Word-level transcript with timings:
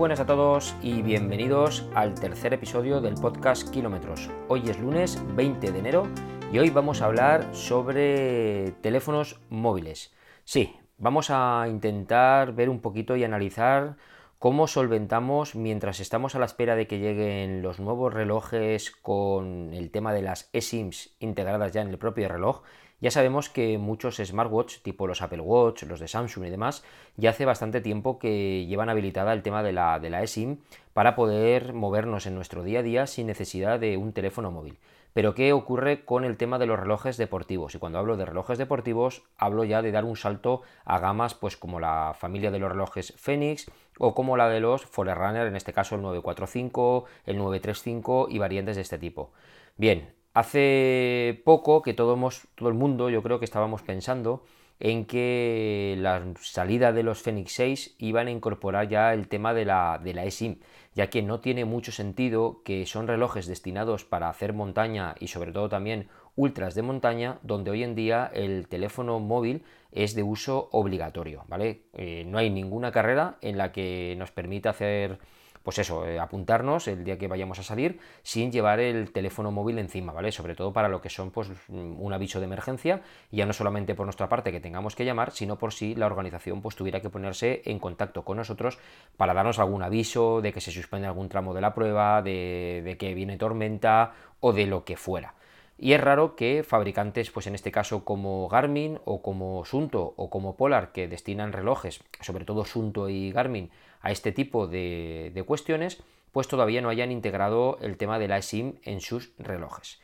buenas 0.00 0.20
a 0.20 0.24
todos 0.24 0.74
y 0.80 1.02
bienvenidos 1.02 1.86
al 1.94 2.14
tercer 2.14 2.54
episodio 2.54 3.02
del 3.02 3.16
podcast 3.16 3.68
Kilómetros. 3.68 4.30
Hoy 4.48 4.62
es 4.70 4.80
lunes 4.80 5.22
20 5.36 5.72
de 5.72 5.78
enero 5.78 6.08
y 6.50 6.58
hoy 6.58 6.70
vamos 6.70 7.02
a 7.02 7.04
hablar 7.04 7.54
sobre 7.54 8.72
teléfonos 8.80 9.38
móviles. 9.50 10.10
Sí, 10.44 10.74
vamos 10.96 11.28
a 11.28 11.66
intentar 11.68 12.54
ver 12.54 12.70
un 12.70 12.80
poquito 12.80 13.14
y 13.14 13.24
analizar 13.24 13.96
cómo 14.38 14.68
solventamos 14.68 15.54
mientras 15.54 16.00
estamos 16.00 16.34
a 16.34 16.38
la 16.38 16.46
espera 16.46 16.76
de 16.76 16.86
que 16.86 16.98
lleguen 16.98 17.60
los 17.60 17.78
nuevos 17.78 18.14
relojes 18.14 18.92
con 18.92 19.74
el 19.74 19.90
tema 19.90 20.14
de 20.14 20.22
las 20.22 20.48
eSIMs 20.54 21.14
integradas 21.18 21.72
ya 21.72 21.82
en 21.82 21.88
el 21.88 21.98
propio 21.98 22.26
reloj 22.26 22.62
ya 23.00 23.10
sabemos 23.10 23.48
que 23.48 23.78
muchos 23.78 24.16
smartwatch, 24.16 24.78
tipo 24.82 25.06
los 25.06 25.22
Apple 25.22 25.40
Watch, 25.40 25.84
los 25.84 26.00
de 26.00 26.08
Samsung 26.08 26.46
y 26.46 26.50
demás, 26.50 26.84
ya 27.16 27.30
hace 27.30 27.44
bastante 27.44 27.80
tiempo 27.80 28.18
que 28.18 28.66
llevan 28.66 28.88
habilitada 28.88 29.32
el 29.32 29.42
tema 29.42 29.62
de 29.62 29.72
la, 29.72 29.98
de 29.98 30.10
la 30.10 30.22
eSIM 30.22 30.58
para 30.92 31.14
poder 31.14 31.72
movernos 31.72 32.26
en 32.26 32.34
nuestro 32.34 32.62
día 32.62 32.80
a 32.80 32.82
día 32.82 33.06
sin 33.06 33.26
necesidad 33.26 33.80
de 33.80 33.96
un 33.96 34.12
teléfono 34.12 34.50
móvil. 34.50 34.78
Pero 35.12 35.34
¿qué 35.34 35.52
ocurre 35.52 36.04
con 36.04 36.24
el 36.24 36.36
tema 36.36 36.58
de 36.58 36.66
los 36.66 36.78
relojes 36.78 37.16
deportivos? 37.16 37.74
Y 37.74 37.78
cuando 37.78 37.98
hablo 37.98 38.16
de 38.16 38.26
relojes 38.26 38.58
deportivos, 38.58 39.22
hablo 39.38 39.64
ya 39.64 39.82
de 39.82 39.90
dar 39.90 40.04
un 40.04 40.16
salto 40.16 40.62
a 40.84 41.00
gamas 41.00 41.34
pues 41.34 41.56
como 41.56 41.80
la 41.80 42.14
familia 42.16 42.52
de 42.52 42.60
los 42.60 42.70
relojes 42.70 43.14
Fenix 43.16 43.70
o 43.98 44.14
como 44.14 44.36
la 44.36 44.48
de 44.48 44.60
los 44.60 44.84
Forerunner, 44.86 45.48
en 45.48 45.56
este 45.56 45.72
caso 45.72 45.96
el 45.96 46.02
945, 46.02 47.06
el 47.26 47.38
935 47.38 48.28
y 48.30 48.38
variantes 48.38 48.76
de 48.76 48.82
este 48.82 48.98
tipo. 48.98 49.32
Bien, 49.76 50.14
Hace 50.32 51.42
poco 51.44 51.82
que 51.82 51.92
todo, 51.92 52.14
el 52.14 52.74
mundo, 52.74 53.10
yo 53.10 53.22
creo 53.22 53.40
que 53.40 53.44
estábamos 53.44 53.82
pensando 53.82 54.44
en 54.78 55.04
que 55.04 55.96
la 55.98 56.22
salida 56.40 56.92
de 56.92 57.02
los 57.02 57.20
Fenix 57.20 57.52
6 57.54 57.96
iban 57.98 58.28
a 58.28 58.30
incorporar 58.30 58.88
ya 58.88 59.12
el 59.12 59.28
tema 59.28 59.54
de 59.54 59.64
la, 59.64 60.00
de 60.02 60.14
la 60.14 60.24
eSIM, 60.24 60.60
ya 60.94 61.10
que 61.10 61.22
no 61.22 61.40
tiene 61.40 61.64
mucho 61.64 61.90
sentido 61.90 62.62
que 62.64 62.86
son 62.86 63.08
relojes 63.08 63.46
destinados 63.46 64.04
para 64.04 64.28
hacer 64.28 64.52
montaña 64.52 65.16
y 65.18 65.28
sobre 65.28 65.52
todo 65.52 65.68
también 65.68 66.08
ultras 66.36 66.74
de 66.76 66.82
montaña, 66.82 67.38
donde 67.42 67.72
hoy 67.72 67.82
en 67.82 67.96
día 67.96 68.30
el 68.32 68.68
teléfono 68.68 69.18
móvil 69.18 69.64
es 69.90 70.14
de 70.14 70.22
uso 70.22 70.68
obligatorio, 70.70 71.44
¿vale? 71.48 71.82
Eh, 71.92 72.24
no 72.26 72.38
hay 72.38 72.50
ninguna 72.50 72.92
carrera 72.92 73.36
en 73.42 73.58
la 73.58 73.72
que 73.72 74.14
nos 74.16 74.30
permita 74.30 74.70
hacer 74.70 75.18
pues 75.62 75.78
eso, 75.78 76.06
eh, 76.06 76.18
apuntarnos 76.18 76.88
el 76.88 77.04
día 77.04 77.18
que 77.18 77.28
vayamos 77.28 77.58
a 77.58 77.62
salir 77.62 78.00
sin 78.22 78.50
llevar 78.50 78.80
el 78.80 79.12
teléfono 79.12 79.50
móvil 79.50 79.78
encima, 79.78 80.12
¿vale? 80.12 80.32
Sobre 80.32 80.54
todo 80.54 80.72
para 80.72 80.88
lo 80.88 81.00
que 81.00 81.10
son 81.10 81.30
pues 81.30 81.50
un 81.68 82.12
aviso 82.12 82.40
de 82.40 82.46
emergencia, 82.46 83.02
ya 83.30 83.44
no 83.46 83.52
solamente 83.52 83.94
por 83.94 84.06
nuestra 84.06 84.28
parte 84.28 84.52
que 84.52 84.60
tengamos 84.60 84.96
que 84.96 85.04
llamar, 85.04 85.32
sino 85.32 85.58
por 85.58 85.72
si 85.72 85.94
la 85.94 86.06
organización 86.06 86.62
pues 86.62 86.76
tuviera 86.76 87.00
que 87.00 87.10
ponerse 87.10 87.62
en 87.66 87.78
contacto 87.78 88.24
con 88.24 88.38
nosotros 88.38 88.78
para 89.16 89.34
darnos 89.34 89.58
algún 89.58 89.82
aviso 89.82 90.40
de 90.40 90.52
que 90.52 90.60
se 90.60 90.72
suspende 90.72 91.06
algún 91.06 91.28
tramo 91.28 91.52
de 91.52 91.60
la 91.60 91.74
prueba, 91.74 92.22
de, 92.22 92.82
de 92.84 92.96
que 92.96 93.14
viene 93.14 93.36
tormenta 93.36 94.12
o 94.40 94.52
de 94.52 94.66
lo 94.66 94.84
que 94.84 94.96
fuera. 94.96 95.34
Y 95.82 95.94
es 95.94 96.00
raro 96.00 96.36
que 96.36 96.62
fabricantes, 96.62 97.30
pues 97.30 97.46
en 97.46 97.54
este 97.54 97.72
caso 97.72 98.04
como 98.04 98.48
Garmin 98.48 99.00
o 99.06 99.22
como 99.22 99.64
Sunto 99.64 100.12
o 100.16 100.28
como 100.28 100.54
Polar, 100.54 100.92
que 100.92 101.08
destinan 101.08 101.54
relojes, 101.54 102.04
sobre 102.20 102.44
todo 102.44 102.66
Sunto 102.66 103.08
y 103.08 103.32
Garmin, 103.32 103.70
a 104.00 104.10
este 104.10 104.32
tipo 104.32 104.66
de, 104.66 105.44
cuestiones, 105.46 106.02
pues 106.32 106.48
todavía 106.48 106.80
no 106.80 106.88
hayan 106.88 107.12
integrado 107.12 107.78
el 107.82 107.96
tema 107.96 108.18
de 108.18 108.28
la 108.28 108.38
eSIM 108.38 108.74
en 108.84 109.00
sus 109.00 109.32
relojes. 109.38 110.00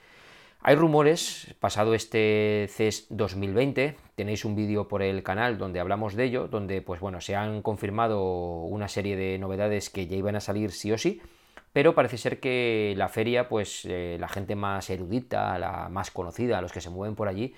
Hay 0.60 0.74
rumores, 0.74 1.54
pasado 1.60 1.94
este 1.94 2.66
CES 2.70 3.06
2020, 3.10 3.96
tenéis 4.16 4.44
un 4.44 4.56
vídeo 4.56 4.88
por 4.88 5.02
el 5.02 5.22
canal 5.22 5.58
donde 5.58 5.78
hablamos 5.78 6.14
de 6.14 6.24
ello, 6.24 6.48
donde 6.48 6.82
pues 6.82 7.00
bueno, 7.00 7.20
se 7.20 7.36
han 7.36 7.62
confirmado 7.62 8.62
una 8.64 8.88
serie 8.88 9.16
de 9.16 9.38
novedades 9.38 9.90
que 9.90 10.08
ya 10.08 10.16
iban 10.16 10.34
a 10.34 10.40
salir 10.40 10.72
sí 10.72 10.90
o 10.90 10.98
sí, 10.98 11.20
pero 11.72 11.94
parece 11.94 12.16
ser 12.16 12.40
que 12.40 12.94
la 12.96 13.08
feria, 13.08 13.48
pues 13.48 13.84
eh, 13.84 14.16
la 14.18 14.28
gente 14.28 14.56
más 14.56 14.88
erudita, 14.90 15.58
la 15.58 15.88
más 15.90 16.10
conocida, 16.10 16.62
los 16.62 16.72
que 16.72 16.80
se 16.80 16.90
mueven 16.90 17.14
por 17.14 17.28
allí, 17.28 17.54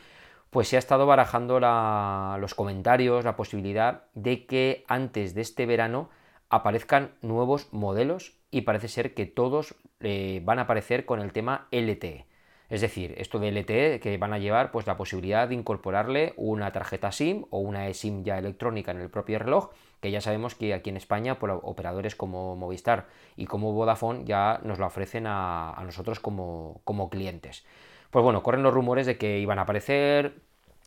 pues 0.50 0.68
se 0.68 0.76
ha 0.76 0.78
estado 0.78 1.06
barajando 1.06 1.60
los 1.60 2.54
comentarios, 2.54 3.24
la 3.24 3.36
posibilidad 3.36 4.04
de 4.14 4.44
que 4.44 4.84
antes 4.88 5.34
de 5.34 5.42
este 5.42 5.66
verano 5.66 6.10
aparezcan 6.50 7.12
nuevos 7.22 7.72
modelos 7.72 8.38
y 8.50 8.62
parece 8.62 8.88
ser 8.88 9.14
que 9.14 9.26
todos 9.26 9.74
eh, 10.00 10.40
van 10.44 10.58
a 10.58 10.62
aparecer 10.62 11.04
con 11.04 11.20
el 11.20 11.32
tema 11.32 11.68
LTE. 11.70 12.26
Es 12.68 12.82
decir, 12.82 13.14
esto 13.16 13.38
de 13.38 13.50
LTE 13.50 13.98
que 14.00 14.18
van 14.18 14.34
a 14.34 14.38
llevar 14.38 14.70
pues 14.70 14.86
la 14.86 14.98
posibilidad 14.98 15.48
de 15.48 15.54
incorporarle 15.54 16.34
una 16.36 16.70
tarjeta 16.70 17.12
SIM 17.12 17.46
o 17.50 17.60
una 17.60 17.88
eSIM 17.88 18.24
ya 18.24 18.38
electrónica 18.38 18.90
en 18.90 19.00
el 19.00 19.08
propio 19.08 19.38
reloj, 19.38 19.70
que 20.00 20.10
ya 20.10 20.20
sabemos 20.20 20.54
que 20.54 20.74
aquí 20.74 20.90
en 20.90 20.98
España 20.98 21.38
por 21.38 21.50
operadores 21.50 22.14
como 22.14 22.56
Movistar 22.56 23.06
y 23.36 23.46
como 23.46 23.72
Vodafone 23.72 24.24
ya 24.24 24.60
nos 24.64 24.78
la 24.78 24.86
ofrecen 24.86 25.24
a, 25.26 25.80
nosotros 25.84 26.20
como, 26.20 26.82
como 26.84 27.08
clientes. 27.08 27.64
Pues 28.10 28.22
bueno, 28.22 28.42
corren 28.42 28.62
los 28.62 28.74
rumores 28.74 29.06
de 29.06 29.16
que 29.16 29.38
iban 29.38 29.58
a 29.58 29.62
aparecer, 29.62 30.42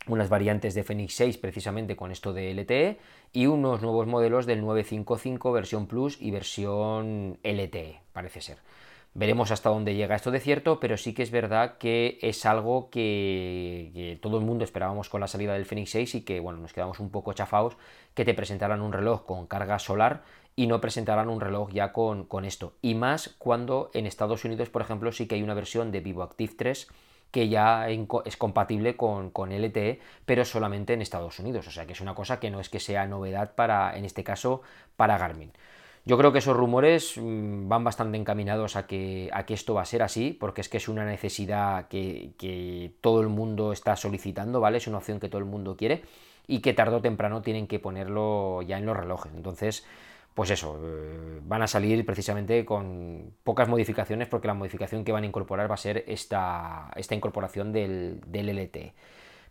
unas 0.08 0.30
variantes 0.30 0.74
de 0.74 0.84
Fenix 0.84 1.16
6 1.16 1.38
precisamente 1.38 1.96
con 1.96 2.12
esto 2.12 2.34
de 2.34 2.54
LTE 2.54 3.00
y 3.34 3.46
unos 3.48 3.82
nuevos 3.82 4.08
modelos 4.08 4.46
del 4.46 4.62
955 4.62 5.52
versión 5.52 5.88
Plus 5.88 6.18
y 6.20 6.32
versión 6.32 7.40
LTE, 7.44 8.02
parece 8.14 8.42
ser. 8.42 8.58
Veremos 9.14 9.52
hasta 9.52 9.70
dónde 9.70 9.94
llega 9.94 10.16
esto 10.16 10.32
de 10.32 10.40
cierto, 10.40 10.80
pero 10.80 10.96
sí 10.96 11.14
que 11.14 11.22
es 11.22 11.32
verdad 11.32 11.78
que 11.78 12.18
es 12.22 12.46
algo 12.46 12.90
que, 12.90 14.18
todo 14.22 14.38
el 14.38 14.46
mundo 14.46 14.64
esperábamos 14.64 15.10
con 15.10 15.20
la 15.20 15.28
salida 15.28 15.54
del 15.54 15.66
Fenix 15.66 15.92
6 15.92 16.16
y 16.16 16.22
que 16.22 16.40
bueno, 16.40 16.60
nos 16.60 16.72
quedamos 16.72 17.00
un 17.02 17.12
poco 17.12 17.34
chafados 17.34 17.76
que 18.14 18.24
te 18.24 18.34
presentaran 18.34 18.82
un 18.82 18.94
reloj 18.94 19.26
con 19.26 19.48
carga 19.48 19.80
solar 19.80 20.24
y 20.56 20.68
no 20.68 20.80
presentaran 20.80 21.30
un 21.30 21.42
reloj 21.42 21.72
ya 21.74 21.92
con, 21.92 22.24
con 22.24 22.46
esto. 22.46 22.74
Y 22.82 22.96
más 22.96 23.36
cuando 23.38 23.92
en 23.94 24.06
Estados 24.06 24.46
Unidos, 24.46 24.70
por 24.70 24.82
ejemplo, 24.82 25.12
sí 25.12 25.28
que 25.28 25.36
hay 25.36 25.44
una 25.44 25.56
versión 25.56 25.92
de 25.92 26.00
Vivo 26.00 26.24
Active 26.24 26.54
3 26.58 26.88
que 27.32 27.50
ya 27.50 27.88
es 27.90 28.38
compatible 28.38 28.96
con, 28.96 29.32
LTE, 29.34 30.00
pero 30.26 30.46
solamente 30.46 30.94
en 30.94 31.02
Estados 31.02 31.40
Unidos. 31.40 31.68
O 31.68 31.72
sea 31.72 31.86
que 31.86 31.94
es 31.94 32.02
una 32.02 32.14
cosa 32.14 32.40
que 32.40 32.52
no 32.52 32.60
es 32.60 32.70
que 32.70 32.80
sea 32.80 33.08
novedad 33.08 33.56
para, 33.56 33.98
en 33.98 34.06
este 34.06 34.24
caso, 34.24 34.62
para 34.98 35.18
Garmin. 35.18 35.52
Yo 36.04 36.18
creo 36.18 36.32
que 36.32 36.40
esos 36.40 36.58
rumores 36.58 37.16
mm, 37.18 37.70
van 37.70 37.84
bastante 37.84 38.18
encaminados 38.18 38.76
a 38.76 38.88
que, 38.88 39.30
a 39.34 39.46
que 39.46 39.54
esto 39.54 39.76
va 39.76 39.84
a 39.84 39.86
ser 39.86 40.02
así, 40.02 40.36
porque 40.38 40.62
es 40.62 40.70
que 40.70 40.78
es 40.78 40.90
una 40.90 41.06
necesidad 41.06 41.88
que, 41.88 42.32
que, 42.38 42.92
todo 43.02 43.22
el 43.22 43.28
mundo 43.30 43.72
está 43.72 43.96
solicitando, 43.96 44.60
¿vale? 44.60 44.78
Es 44.78 44.88
una 44.88 44.98
opción 44.98 45.20
que 45.20 45.30
todo 45.30 45.40
el 45.40 45.46
mundo 45.46 45.78
quiere 45.78 46.02
y 46.48 46.60
que 46.60 46.74
tarde 46.74 46.96
o 46.96 47.02
temprano 47.02 47.42
tienen 47.44 47.68
que 47.68 47.80
ponerlo 47.80 48.62
ya 48.64 48.78
en 48.80 48.86
los 48.88 48.98
relojes. 48.98 49.32
Entonces, 49.36 49.86
pues 50.34 50.50
eso, 50.50 50.80
eh, 50.84 51.40
van 51.44 51.62
a 51.62 51.68
salir 51.68 52.06
precisamente 52.06 52.66
con 52.66 53.34
pocas 53.44 53.68
modificaciones 53.68 54.28
porque 54.28 54.48
la 54.48 54.54
modificación 54.54 55.04
que 55.04 55.12
van 55.12 55.24
a 55.24 55.28
incorporar 55.28 55.70
va 55.70 55.76
a 55.76 55.78
ser 55.78 56.06
esta, 56.08 56.92
esta 56.96 57.16
incorporación 57.16 57.74
del, 57.74 58.22
del 58.28 58.50
LTE. 58.50 58.94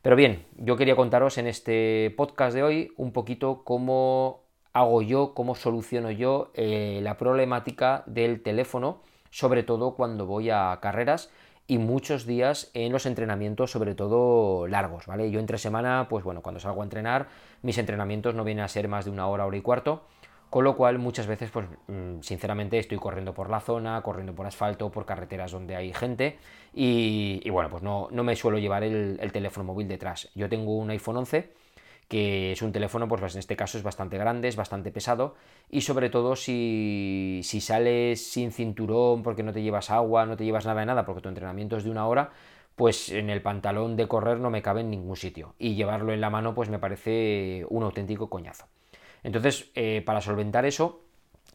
Pero 0.03 0.17
bien, 0.17 0.47
yo 0.57 0.77
quería 0.77 0.97
contaros 0.97 1.37
en 1.37 1.47
este 1.47 2.15
podcast 2.17 2.55
de 2.55 2.63
hoy 2.63 2.93
un 2.97 3.13
poquito 3.13 3.63
cómo 3.65 4.41
hago 4.73 5.03
yo, 5.03 5.35
cómo 5.35 5.55
soluciono 5.55 6.11
yo 6.11 6.51
eh, 6.55 7.01
la 7.03 7.19
problemática 7.19 8.03
del 8.07 8.43
teléfono, 8.43 9.03
sobre 9.31 9.62
todo 9.62 9.95
cuando 9.95 10.25
voy 10.27 10.49
a 10.49 10.79
carreras 10.81 11.31
y 11.67 11.79
muchos 11.79 12.27
días 12.27 12.71
en 12.75 12.93
los 12.93 13.07
entrenamientos, 13.07 13.71
sobre 13.71 13.95
todo 13.95 14.67
largos, 14.67 15.07
¿vale? 15.07 15.31
Yo 15.31 15.39
entre 15.39 15.59
semana, 15.59 16.07
pues 16.09 16.25
bueno, 16.25 16.43
cuando 16.43 16.61
salgo 16.61 16.81
a 16.81 16.85
entrenar, 16.85 17.29
mis 17.62 17.79
entrenamientos 17.79 18.35
no 18.35 18.43
vienen 18.43 18.65
a 18.65 18.69
ser 18.69 18.89
más 18.89 19.05
de 19.05 19.11
una 19.11 19.29
hora, 19.29 19.47
hora 19.47 19.57
y 19.57 19.61
cuarto, 19.61 20.03
con 20.50 20.65
lo 20.65 20.77
cual 20.77 20.99
muchas 20.99 21.28
veces, 21.28 21.50
pues 21.50 21.66
mm, 21.87 22.21
sinceramente 22.21 22.78
estoy 22.78 22.99
corriendo 22.99 23.33
por 23.33 23.49
la 23.49 23.61
zona, 23.61 24.03
corriendo 24.03 24.34
por 24.34 24.47
asfalto, 24.47 24.91
por 24.91 25.06
carreteras 25.06 25.53
donde 25.53 25.77
hay 25.77 25.93
gente 25.94 26.38
y, 26.75 27.49
bueno, 27.50 27.70
pues 27.70 27.82
no, 27.82 28.08
me 28.11 28.37
suelo 28.37 28.58
llevar 28.58 28.82
el, 28.82 29.32
teléfono 29.32 29.64
móvil 29.64 29.88
detrás. 29.88 30.29
Yo 30.35 30.49
tengo 30.49 30.76
un 30.76 30.91
iPhone 30.91 31.19
11 31.19 31.52
que 32.08 32.50
es 32.52 32.62
un 32.62 32.73
teléfono, 32.73 33.06
pues 33.06 33.35
en 33.35 33.38
este 33.38 33.55
caso 33.55 33.79
es 33.79 33.85
bastante 33.85 34.19
grande, 34.19 34.49
es 34.49 34.56
bastante 34.56 34.91
pesado 34.91 35.37
y 35.70 35.82
sobre 35.82 36.11
todo 36.11 36.35
si, 36.35 37.41
si 37.44 37.61
sales 37.61 38.26
sin 38.26 38.50
cinturón 38.50 39.23
porque 39.23 39.44
no 39.44 39.52
te 39.52 39.62
llevas 39.62 39.91
agua, 39.91 40.26
no 40.26 40.37
te 40.37 40.44
llevas 40.44 40.67
nada 40.67 40.81
de 40.81 40.87
nada 40.87 41.06
porque 41.06 41.23
tu 41.23 41.29
entrenamiento 41.29 41.76
es 41.76 41.85
de 41.85 41.91
una 41.91 42.08
hora, 42.08 42.31
pues 42.75 43.11
en 43.11 43.31
el 43.31 43.43
pantalón 43.43 43.97
de 43.97 44.08
correr 44.08 44.41
no 44.41 44.50
me 44.50 44.62
cabe 44.62 44.81
en 44.81 44.91
ningún 44.91 45.14
sitio 45.14 45.55
y 45.56 45.76
llevarlo 45.76 46.12
en 46.12 46.20
la 46.20 46.31
mano 46.31 46.52
pues 46.52 46.69
me 46.69 46.81
parece 46.81 47.64
un 47.69 47.85
auténtico 47.85 48.29
coñazo. 48.29 48.67
Entonces, 49.22 49.70
eh, 49.75 50.02
para 50.05 50.20
solventar 50.20 50.64
eso, 50.64 51.00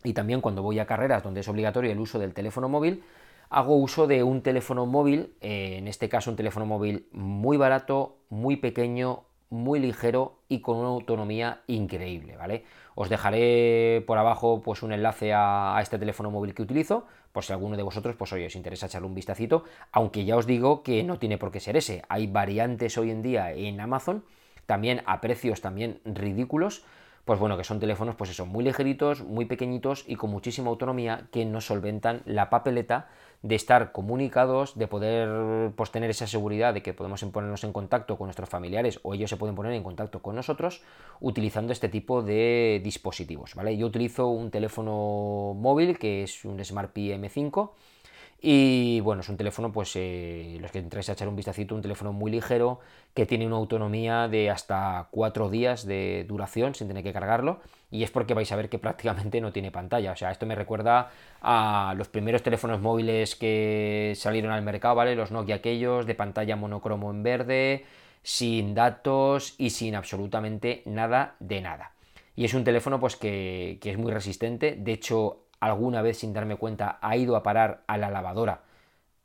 y 0.04 0.14
también 0.14 0.42
cuando 0.42 0.62
voy 0.62 0.80
a 0.80 0.86
carreras 0.86 1.24
donde 1.24 1.42
es 1.42 1.48
obligatorio 1.48 1.92
el 1.92 2.00
uso 2.00 2.20
del 2.20 2.34
teléfono 2.34 2.70
móvil, 2.70 3.04
hago 3.50 3.76
uso 3.76 4.08
de 4.08 4.24
un 4.24 4.42
teléfono 4.42 4.86
móvil, 4.86 5.34
eh, 5.42 5.76
en 5.78 5.88
este 5.88 6.10
caso 6.10 6.30
un 6.30 6.36
teléfono 6.36 6.66
móvil 6.66 7.08
muy 7.12 7.58
barato, 7.58 8.18
muy 8.30 8.58
pequeño, 8.58 9.24
muy 9.50 9.80
ligero 9.80 10.40
y 10.48 10.62
con 10.62 10.78
una 10.78 10.90
autonomía 10.90 11.62
increíble, 11.68 12.36
¿vale? 12.36 12.64
Os 12.96 13.10
dejaré 13.10 14.04
por 14.08 14.18
abajo 14.18 14.62
pues 14.62 14.84
un 14.84 14.92
enlace 14.92 15.34
a, 15.34 15.78
a, 15.78 15.82
este 15.82 16.00
teléfono 16.00 16.32
móvil 16.32 16.54
que 16.54 16.64
utilizo, 16.64 17.06
por 17.32 17.44
si 17.44 17.54
alguno 17.54 17.78
de 17.78 17.84
vosotros, 17.84 18.16
pues 18.16 18.32
hoy 18.34 18.46
os 18.46 18.56
interesa 18.56 18.88
echarle 18.88 19.08
un 19.08 19.16
vistacito, 19.16 19.64
aunque 19.92 20.26
ya 20.26 20.38
os 20.38 20.46
digo 20.46 20.84
que 20.84 21.04
no 21.04 21.20
tiene 21.20 21.38
por 21.38 21.52
qué 21.52 21.60
ser 21.60 21.78
ese. 21.78 22.04
Hay 22.10 22.28
variantes 22.28 22.98
hoy 22.98 23.12
en 23.12 23.22
día 23.22 23.52
en 23.52 23.80
Amazon, 23.80 24.24
también 24.66 25.02
a 25.06 25.22
precios 25.22 25.62
también 25.62 26.00
ridículos, 26.06 26.84
pues 27.26 27.40
bueno, 27.40 27.58
que 27.58 27.64
son 27.64 27.80
teléfonos, 27.80 28.16
pues 28.16 28.30
eso, 28.30 28.46
muy 28.46 28.64
ligeritos, 28.64 29.24
muy 29.24 29.46
pequeñitos 29.46 30.06
y 30.08 30.16
con 30.16 30.30
muchísima 30.30 30.70
autonomía 30.70 31.28
que 31.32 31.44
nos 31.44 31.66
solventan 31.66 32.22
la 32.26 32.52
papeleta 32.52 33.10
de 33.42 33.56
estar 33.56 33.92
comunicados, 33.92 34.78
de 34.78 34.88
poder 34.88 35.72
pues, 35.76 35.92
tener 35.92 36.10
esa 36.12 36.28
seguridad 36.28 36.74
de 36.74 36.84
que 36.84 36.94
podemos 36.94 37.24
ponernos 37.26 37.64
en 37.64 37.74
contacto 37.74 38.18
con 38.18 38.28
nuestros 38.28 38.50
familiares 38.50 39.00
o 39.02 39.14
ellos 39.16 39.30
se 39.30 39.38
pueden 39.38 39.56
poner 39.56 39.74
en 39.74 39.84
contacto 39.84 40.22
con 40.22 40.36
nosotros 40.36 40.84
utilizando 41.20 41.74
este 41.74 41.90
tipo 41.90 42.22
de 42.22 42.80
dispositivos, 42.84 43.56
¿vale? 43.56 43.76
Yo 43.76 43.88
utilizo 43.88 44.28
un 44.28 44.52
teléfono 44.52 45.56
móvil 45.56 45.98
que 45.98 46.24
es 46.24 46.46
un 46.46 46.64
Smart 46.64 46.96
PM5 46.96 47.72
y 48.42 49.00
bueno, 49.00 49.22
es 49.22 49.30
un 49.30 49.38
teléfono, 49.38 49.72
pues 49.72 49.94
eh, 49.96 50.58
los 50.60 50.72
que 50.72 50.80
entréis 50.80 51.10
a 51.10 51.14
echar 51.14 51.28
un 51.28 51.36
vistacito, 51.36 51.74
un 51.74 51.82
teléfono 51.82 52.14
muy 52.14 52.32
ligero 52.32 52.80
que 53.14 53.26
tiene 53.26 53.48
una 53.48 53.56
autonomía 53.56 54.28
de 54.28 54.50
hasta 54.50 55.08
4 55.12 55.50
días 55.50 55.86
de 55.86 56.26
duración 56.28 56.76
sin 56.76 56.88
tener 56.88 57.04
que 57.04 57.14
cargarlo. 57.14 57.60
Y 57.90 58.04
es 58.04 58.12
porque 58.12 58.34
vais 58.34 58.52
a 58.52 58.56
ver 58.56 58.70
que 58.70 58.78
prácticamente 58.78 59.42
no 59.42 59.52
tiene 59.52 59.72
pantalla. 59.72 60.12
O 60.12 60.16
sea, 60.16 60.32
esto 60.32 60.46
me 60.46 60.54
recuerda 60.56 61.12
a 61.42 61.94
los 61.98 62.10
primeros 62.10 62.44
teléfonos 62.44 62.82
móviles 62.82 63.36
que 63.36 64.14
salieron 64.16 64.52
al 64.52 64.62
mercado, 64.64 64.96
¿vale? 64.96 65.16
Los 65.16 65.32
Nokia 65.32 65.56
aquellos 65.56 66.06
de 66.06 66.16
pantalla 66.16 66.56
monocromo 66.56 67.12
en 67.12 67.24
verde, 67.24 67.86
sin 68.22 68.76
datos 68.76 69.56
y 69.58 69.70
sin 69.70 69.96
absolutamente 69.96 70.84
nada 70.86 71.36
de 71.40 71.62
nada. 71.62 71.94
Y 72.36 72.44
es 72.44 72.54
un 72.54 72.66
teléfono 72.66 73.00
pues 73.00 73.16
que 73.16 73.80
es 73.82 73.98
muy 73.98 74.12
resistente. 74.12 74.76
De 74.78 74.92
hecho, 74.92 75.45
alguna 75.60 76.02
vez 76.02 76.20
sin 76.20 76.34
darme 76.34 76.56
cuenta 76.56 77.00
ha 77.02 77.18
ido 77.18 77.36
a 77.36 77.44
parar 77.44 77.84
a 77.88 77.98
la 77.98 78.10
lavadora, 78.10 78.62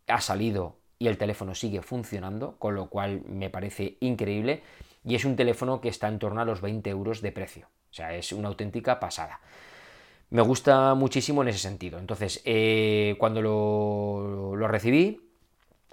ha 0.06 0.20
salido 0.20 0.76
y 1.00 1.08
el 1.08 1.16
teléfono 1.16 1.54
sigue 1.54 1.80
funcionando, 1.80 2.56
con 2.58 2.74
lo 2.74 2.88
cual 2.88 3.22
me 3.26 3.48
parece 3.48 3.96
increíble. 4.00 4.62
Y 5.02 5.14
es 5.14 5.24
un 5.24 5.34
teléfono 5.34 5.80
que 5.80 5.88
está 5.88 6.08
en 6.08 6.18
torno 6.18 6.42
a 6.42 6.44
los 6.44 6.60
20 6.60 6.90
euros 6.90 7.22
de 7.22 7.32
precio. 7.32 7.68
O 7.90 7.94
sea, 7.94 8.14
es 8.14 8.32
una 8.32 8.48
auténtica 8.48 9.00
pasada. 9.00 9.40
Me 10.28 10.42
gusta 10.42 10.94
muchísimo 10.94 11.40
en 11.40 11.48
ese 11.48 11.58
sentido. 11.58 11.98
Entonces, 11.98 12.42
eh, 12.44 13.16
cuando 13.18 13.40
lo, 13.40 14.68
recibí, 14.68 15.22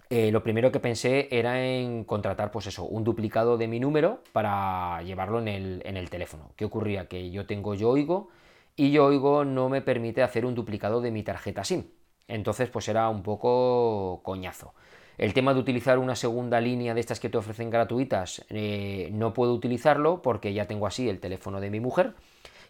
eh, 0.09 0.29
lo 0.31 0.43
primero 0.43 0.73
que 0.73 0.81
pensé 0.81 1.29
era 1.31 1.65
en 1.65 2.03
contratar, 2.03 2.51
pues 2.51 2.67
eso, 2.67 2.83
un 2.83 3.05
duplicado 3.05 3.57
de 3.57 3.69
mi 3.69 3.79
número 3.79 4.21
para 4.33 5.01
llevarlo 5.03 5.39
en 5.39 5.47
el, 5.47 5.81
en 5.85 5.95
el 5.95 6.09
teléfono. 6.09 6.51
¿Qué 6.57 6.65
ocurría? 6.65 7.07
Que 7.07 7.31
yo 7.31 7.45
tengo 7.45 7.75
Yoigo 7.75 8.27
y 8.77 8.91
Yoigo 8.91 9.43
no 9.43 9.69
me 9.69 9.81
permite 9.81 10.21
hacer 10.21 10.45
un 10.45 10.53
duplicado 10.53 11.01
de 11.01 11.11
mi 11.11 11.23
tarjeta 11.23 11.63
SIM. 11.63 11.85
Entonces, 12.27 12.69
pues 12.69 12.87
era 12.87 13.09
un 13.09 13.23
poco 13.23 14.21
coñazo. 14.23 14.73
El 15.17 15.33
tema 15.33 15.55
de 15.55 15.59
utilizar 15.59 15.97
una 15.97 16.15
segunda 16.15 16.61
línea 16.61 16.93
de 16.93 16.99
estas 16.99 17.19
que 17.19 17.29
te 17.29 17.39
ofrecen 17.39 17.71
gratuitas, 17.71 18.45
eh, 18.49 19.09
no 19.13 19.33
puedo 19.33 19.53
utilizarlo 19.53 20.21
porque 20.21 20.53
ya 20.53 20.65
tengo 20.65 20.85
así 20.85 21.09
el 21.09 21.19
teléfono 21.19 21.59
de 21.59 21.71
mi 21.71 21.79
mujer. 21.79 22.13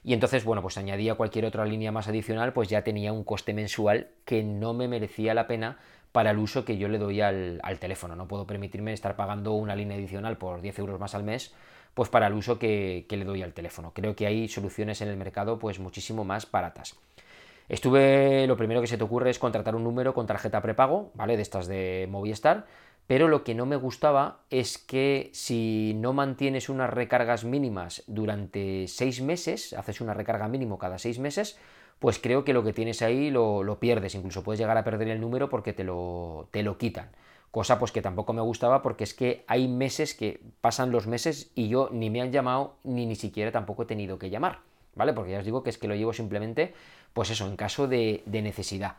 Y 0.01 0.13
entonces, 0.13 0.45
bueno, 0.45 0.61
pues 0.61 0.77
añadía 0.77 1.15
cualquier 1.15 1.43
otra 1.43 1.65
línea 1.65 1.91
más 1.91 2.07
adicional, 2.07 2.53
pues 2.53 2.69
ya 2.69 2.83
tenía 2.83 3.11
un 3.11 3.25
coste 3.25 3.53
mensual 3.53 4.07
que 4.23 4.43
no 4.43 4.73
me 4.73 4.87
merecía 4.87 5.33
la 5.33 5.45
pena 5.45 5.77
para 6.13 6.31
el 6.31 6.37
uso 6.37 6.63
que 6.63 6.77
yo 6.77 6.87
le 6.87 6.99
doy 6.99 7.19
al, 7.19 7.59
al 7.63 7.79
teléfono. 7.79 8.15
No 8.15 8.29
puedo 8.29 8.47
permitirme 8.47 8.93
estar 8.93 9.17
pagando 9.17 9.53
una 9.53 9.75
línea 9.75 9.97
adicional 9.97 10.37
por 10.37 10.61
10 10.61 10.79
euros 10.79 10.99
más 11.01 11.15
al 11.15 11.23
mes 11.23 11.53
pues 11.97 12.09
para 12.09 12.27
el 12.27 12.33
uso 12.35 12.59
que, 12.59 13.07
le 13.09 13.25
doy 13.25 13.41
al 13.41 13.53
teléfono. 13.53 13.91
Creo 13.91 14.15
que 14.15 14.27
hay 14.27 14.47
soluciones 14.47 15.01
en 15.01 15.07
el 15.07 15.17
mercado 15.17 15.57
pues 15.57 15.79
muchísimo 15.79 16.23
más 16.23 16.49
baratas. 16.51 16.95
Estuve, 17.69 18.45
lo 18.45 18.55
primero 18.55 18.81
que 18.81 18.87
se 18.87 18.99
te 18.99 19.03
ocurre 19.03 19.31
es 19.31 19.39
contratar 19.39 19.75
un 19.75 19.83
número 19.83 20.13
con 20.13 20.27
tarjeta 20.27 20.61
prepago, 20.61 21.09
¿vale? 21.15 21.37
De 21.37 21.41
estas 21.41 21.65
de 21.65 22.07
Movistar, 22.07 22.67
pero 23.07 23.27
lo 23.27 23.43
que 23.43 23.55
no 23.55 23.65
me 23.65 23.77
gustaba 23.77 24.41
es 24.51 24.77
que 24.77 25.31
si 25.33 25.95
no 25.95 26.13
mantienes 26.13 26.69
unas 26.69 26.91
recargas 26.91 27.45
mínimas 27.45 28.03
durante 28.05 28.87
seis 28.87 29.19
meses, 29.19 29.73
haces 29.73 29.99
una 29.99 30.13
recarga 30.13 30.47
mínimo 30.47 30.77
cada 30.77 30.99
seis 30.99 31.17
meses, 31.17 31.57
pues 31.97 32.19
creo 32.19 32.43
que 32.43 32.53
lo 32.53 32.63
que 32.63 32.73
tienes 32.73 33.01
ahí 33.01 33.31
lo, 33.31 33.63
lo 33.63 33.79
pierdes, 33.79 34.13
incluso 34.13 34.43
puedes 34.43 34.59
llegar 34.59 34.77
a 34.77 34.83
perder 34.83 35.07
el 35.07 35.19
número 35.19 35.49
porque 35.49 35.73
te 35.73 35.83
lo, 35.83 36.47
te 36.51 36.61
lo 36.61 36.77
quitan 36.77 37.09
cosa 37.51 37.79
pues 37.79 37.91
que 37.91 38.01
tampoco 38.01 38.33
me 38.33 38.41
gustaba 38.41 38.81
porque 38.81 39.03
es 39.03 39.13
que 39.13 39.43
hay 39.47 39.67
meses 39.67 40.13
que 40.13 40.41
pasan 40.61 40.91
los 40.91 41.07
meses 41.07 41.51
y 41.55 41.69
yo 41.69 41.89
ni 41.91 42.09
me 42.09 42.21
han 42.21 42.31
llamado 42.31 42.75
ni 42.83 43.05
ni 43.05 43.15
siquiera 43.15 43.51
tampoco 43.51 43.83
he 43.83 43.85
tenido 43.85 44.19
que 44.19 44.29
llamar, 44.29 44.59
¿vale? 44.95 45.13
Porque 45.13 45.31
ya 45.31 45.39
os 45.39 45.45
digo 45.45 45.63
que 45.63 45.69
es 45.69 45.77
que 45.77 45.87
lo 45.87 45.95
llevo 45.95 46.13
simplemente, 46.13 46.73
pues 47.13 47.29
eso, 47.29 47.47
en 47.47 47.55
caso 47.55 47.87
de, 47.87 48.23
necesidad. 48.25 48.97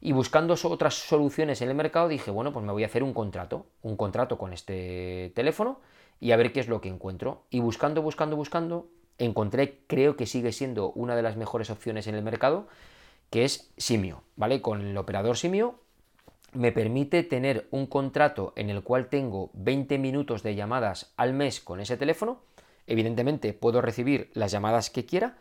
Y 0.00 0.12
buscando 0.12 0.54
otras 0.64 0.94
soluciones 0.94 1.60
en 1.62 1.68
el 1.68 1.74
mercado 1.74 2.08
dije, 2.08 2.30
bueno, 2.30 2.52
pues 2.52 2.64
me 2.64 2.72
voy 2.72 2.82
a 2.82 2.86
hacer 2.86 3.02
un 3.02 3.12
contrato, 3.12 3.66
un 3.82 3.96
contrato 3.96 4.36
con 4.38 4.52
este 4.52 5.32
teléfono 5.34 5.78
y 6.18 6.32
a 6.32 6.36
ver 6.36 6.52
qué 6.52 6.60
es 6.60 6.68
lo 6.68 6.80
que 6.80 6.88
encuentro. 6.88 7.42
Y 7.50 7.60
buscando, 7.60 8.02
buscando, 8.02 8.36
buscando, 8.36 8.88
encontré, 9.18 9.78
creo 9.86 10.16
que 10.16 10.26
sigue 10.26 10.52
siendo 10.52 10.90
una 10.92 11.14
de 11.14 11.22
las 11.22 11.36
mejores 11.36 11.70
opciones 11.70 12.08
en 12.08 12.16
el 12.16 12.22
mercado, 12.22 12.66
que 13.30 13.44
es 13.44 13.70
Simio, 13.76 14.22
¿vale? 14.34 14.60
Con 14.60 14.80
el 14.80 14.96
operador 14.96 15.36
Simio 15.36 15.76
me 16.52 16.72
permite 16.72 17.22
tener 17.22 17.66
un 17.70 17.86
contrato 17.86 18.52
en 18.56 18.70
el 18.70 18.82
cual 18.82 19.08
tengo 19.08 19.50
20 19.54 19.98
minutos 19.98 20.42
de 20.42 20.54
llamadas 20.54 21.12
al 21.16 21.32
mes 21.32 21.60
con 21.60 21.80
ese 21.80 21.96
teléfono. 21.96 22.40
Evidentemente 22.86 23.52
puedo 23.54 23.80
recibir 23.80 24.30
las 24.34 24.52
llamadas 24.52 24.90
que 24.90 25.06
quiera. 25.06 25.38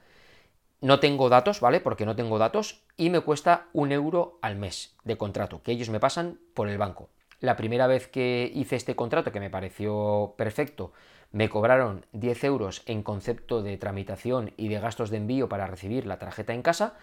No 0.80 1.00
tengo 1.00 1.30
datos, 1.30 1.60
¿vale? 1.60 1.80
Porque 1.80 2.06
no 2.06 2.16
tengo 2.16 2.38
datos 2.40 2.81
y 2.98 3.10
me 3.10 3.19
cuesta 3.19 3.68
un 3.74 3.92
euro 3.92 4.40
al 4.42 4.56
mes 4.56 4.96
de 5.04 5.18
contrato 5.18 5.62
que 5.63 5.72
ellos 5.72 5.90
me 5.90 6.00
pasan 6.00 6.40
por 6.54 6.69
el 6.69 6.78
banco. 6.78 7.10
La 7.40 7.56
primera 7.56 7.88
vez 7.88 8.08
que 8.08 8.52
hice 8.54 8.75
este 8.75 8.96
contrato, 8.96 9.31
que 9.31 9.40
me 9.40 9.50
pareció 9.50 10.36
perfecto, 10.38 10.94
me 11.31 11.50
cobraron 11.50 12.06
10 12.13 12.44
euros 12.44 12.84
en 12.86 13.04
concepto 13.04 13.63
de 13.63 13.78
tramitación 13.78 14.54
y 14.58 14.68
de 14.68 14.80
gastos 14.80 15.10
de 15.10 15.18
envío 15.18 15.50
para 15.50 15.68
recibir 15.68 16.06
la 16.06 16.19
tarjeta 16.19 16.54
en 16.54 16.62
casa 16.62 16.96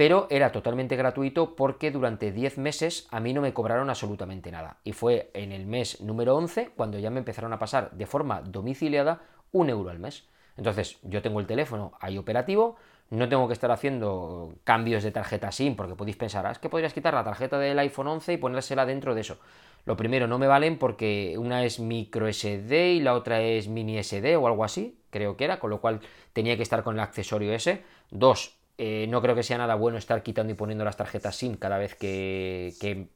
pero 0.00 0.26
era 0.30 0.50
totalmente 0.50 0.96
gratuito 0.96 1.54
porque 1.54 1.90
durante 1.90 2.32
10 2.32 2.56
meses 2.56 3.06
a 3.10 3.20
mí 3.20 3.34
no 3.34 3.42
me 3.42 3.52
cobraron 3.52 3.90
absolutamente 3.90 4.50
nada. 4.50 4.78
Y 4.82 4.94
fue 4.94 5.30
en 5.34 5.52
el 5.52 5.66
mes 5.66 6.00
número 6.00 6.38
11 6.38 6.70
cuando 6.74 6.98
ya 6.98 7.10
me 7.10 7.18
empezaron 7.18 7.52
a 7.52 7.58
pasar 7.58 7.90
de 7.90 8.06
forma 8.06 8.40
domiciliada 8.40 9.20
un 9.52 9.68
euro 9.68 9.90
al 9.90 9.98
mes. 9.98 10.26
Entonces 10.56 10.96
yo 11.02 11.20
tengo 11.20 11.38
el 11.38 11.46
teléfono 11.46 11.92
ahí 12.00 12.16
operativo, 12.16 12.76
no 13.10 13.28
tengo 13.28 13.46
que 13.46 13.52
estar 13.52 13.70
haciendo 13.70 14.54
cambios 14.64 15.02
de 15.02 15.10
tarjeta 15.10 15.52
SIM, 15.52 15.76
porque 15.76 15.96
podéis 15.96 16.16
pensar, 16.16 16.46
ah, 16.46 16.52
es 16.52 16.58
que 16.58 16.70
podrías 16.70 16.94
quitar 16.94 17.12
la 17.12 17.22
tarjeta 17.22 17.58
del 17.58 17.78
iPhone 17.78 18.06
11 18.06 18.32
y 18.32 18.36
ponérsela 18.38 18.86
dentro 18.86 19.14
de 19.14 19.20
eso. 19.20 19.36
Lo 19.84 19.98
primero, 19.98 20.26
no 20.26 20.38
me 20.38 20.46
valen 20.46 20.78
porque 20.78 21.36
una 21.36 21.62
es 21.62 21.78
micro 21.78 22.26
SD 22.26 22.94
y 22.94 23.00
la 23.00 23.12
otra 23.12 23.42
es 23.42 23.68
mini 23.68 24.02
SD 24.02 24.34
o 24.38 24.46
algo 24.46 24.64
así, 24.64 24.98
creo 25.10 25.36
que 25.36 25.44
era, 25.44 25.60
con 25.60 25.68
lo 25.68 25.82
cual 25.82 26.00
tenía 26.32 26.56
que 26.56 26.62
estar 26.62 26.82
con 26.84 26.94
el 26.94 27.00
accesorio 27.00 27.52
ese. 27.52 27.82
Dos, 28.10 28.59
eh, 28.82 29.04
no 29.08 29.20
creo 29.20 29.34
que 29.34 29.42
sea 29.42 29.58
nada 29.58 29.74
bueno 29.74 29.98
estar 29.98 30.22
quitando 30.22 30.54
y 30.54 30.56
poniendo 30.56 30.86
las 30.86 30.96
tarjetas 30.96 31.36
SIM 31.36 31.56
cada 31.56 31.76
vez 31.76 31.94
que, 31.94 32.72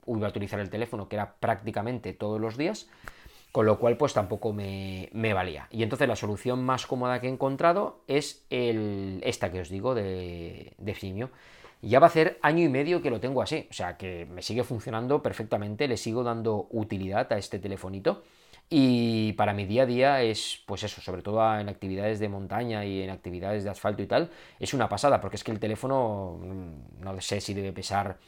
iba 0.06 0.26
a 0.26 0.28
utilizar 0.28 0.60
el 0.60 0.68
teléfono, 0.68 1.08
que 1.08 1.16
era 1.16 1.36
prácticamente 1.40 2.12
todos 2.12 2.38
los 2.38 2.58
días, 2.58 2.86
con 3.50 3.64
lo 3.64 3.78
cual 3.78 3.96
pues 3.96 4.12
tampoco 4.12 4.52
me, 4.52 5.08
valía. 5.14 5.66
Y 5.70 5.82
entonces 5.82 6.06
la 6.06 6.16
solución 6.16 6.62
más 6.62 6.86
cómoda 6.86 7.18
que 7.22 7.28
he 7.28 7.30
encontrado 7.30 8.02
es 8.08 8.44
el, 8.50 9.22
esta 9.24 9.50
que 9.50 9.62
os 9.62 9.70
digo 9.70 9.94
de, 9.94 10.74
de. 10.76 11.28
Ya 11.80 11.98
va 11.98 12.08
a 12.08 12.10
hacer 12.10 12.38
año 12.42 12.62
y 12.62 12.68
medio 12.68 13.00
que 13.00 13.08
lo 13.08 13.18
tengo 13.20 13.40
así, 13.40 13.66
o 13.70 13.72
sea 13.72 13.96
que 13.96 14.26
me 14.26 14.42
sigue 14.42 14.64
funcionando 14.64 15.22
perfectamente, 15.22 15.88
le 15.88 15.96
sigo 15.96 16.24
dando 16.24 16.66
utilidad 16.72 17.32
a 17.32 17.38
este 17.38 17.58
telefonito. 17.58 18.22
Y 18.70 19.32
para 19.34 19.52
mi 19.52 19.66
día 19.66 19.82
a 19.84 19.86
día 19.86 20.22
es, 20.22 20.62
pues 20.66 20.82
eso, 20.82 21.00
sobre 21.00 21.22
todo 21.22 21.58
en 21.58 21.68
actividades 21.68 22.18
de 22.18 22.28
montaña 22.28 22.84
y 22.84 23.02
en 23.02 23.10
actividades 23.10 23.62
de 23.64 23.70
asfalto 23.70 24.02
y 24.02 24.06
tal, 24.06 24.30
es 24.58 24.74
una 24.74 24.88
pasada, 24.88 25.20
porque 25.20 25.36
es 25.36 25.44
que 25.44 25.52
el 25.52 25.60
teléfono, 25.60 26.38
mm, 26.40 27.00
no 27.04 27.20
sé 27.20 27.40
si 27.40 27.54
debe 27.54 27.72
pesar 27.72 28.18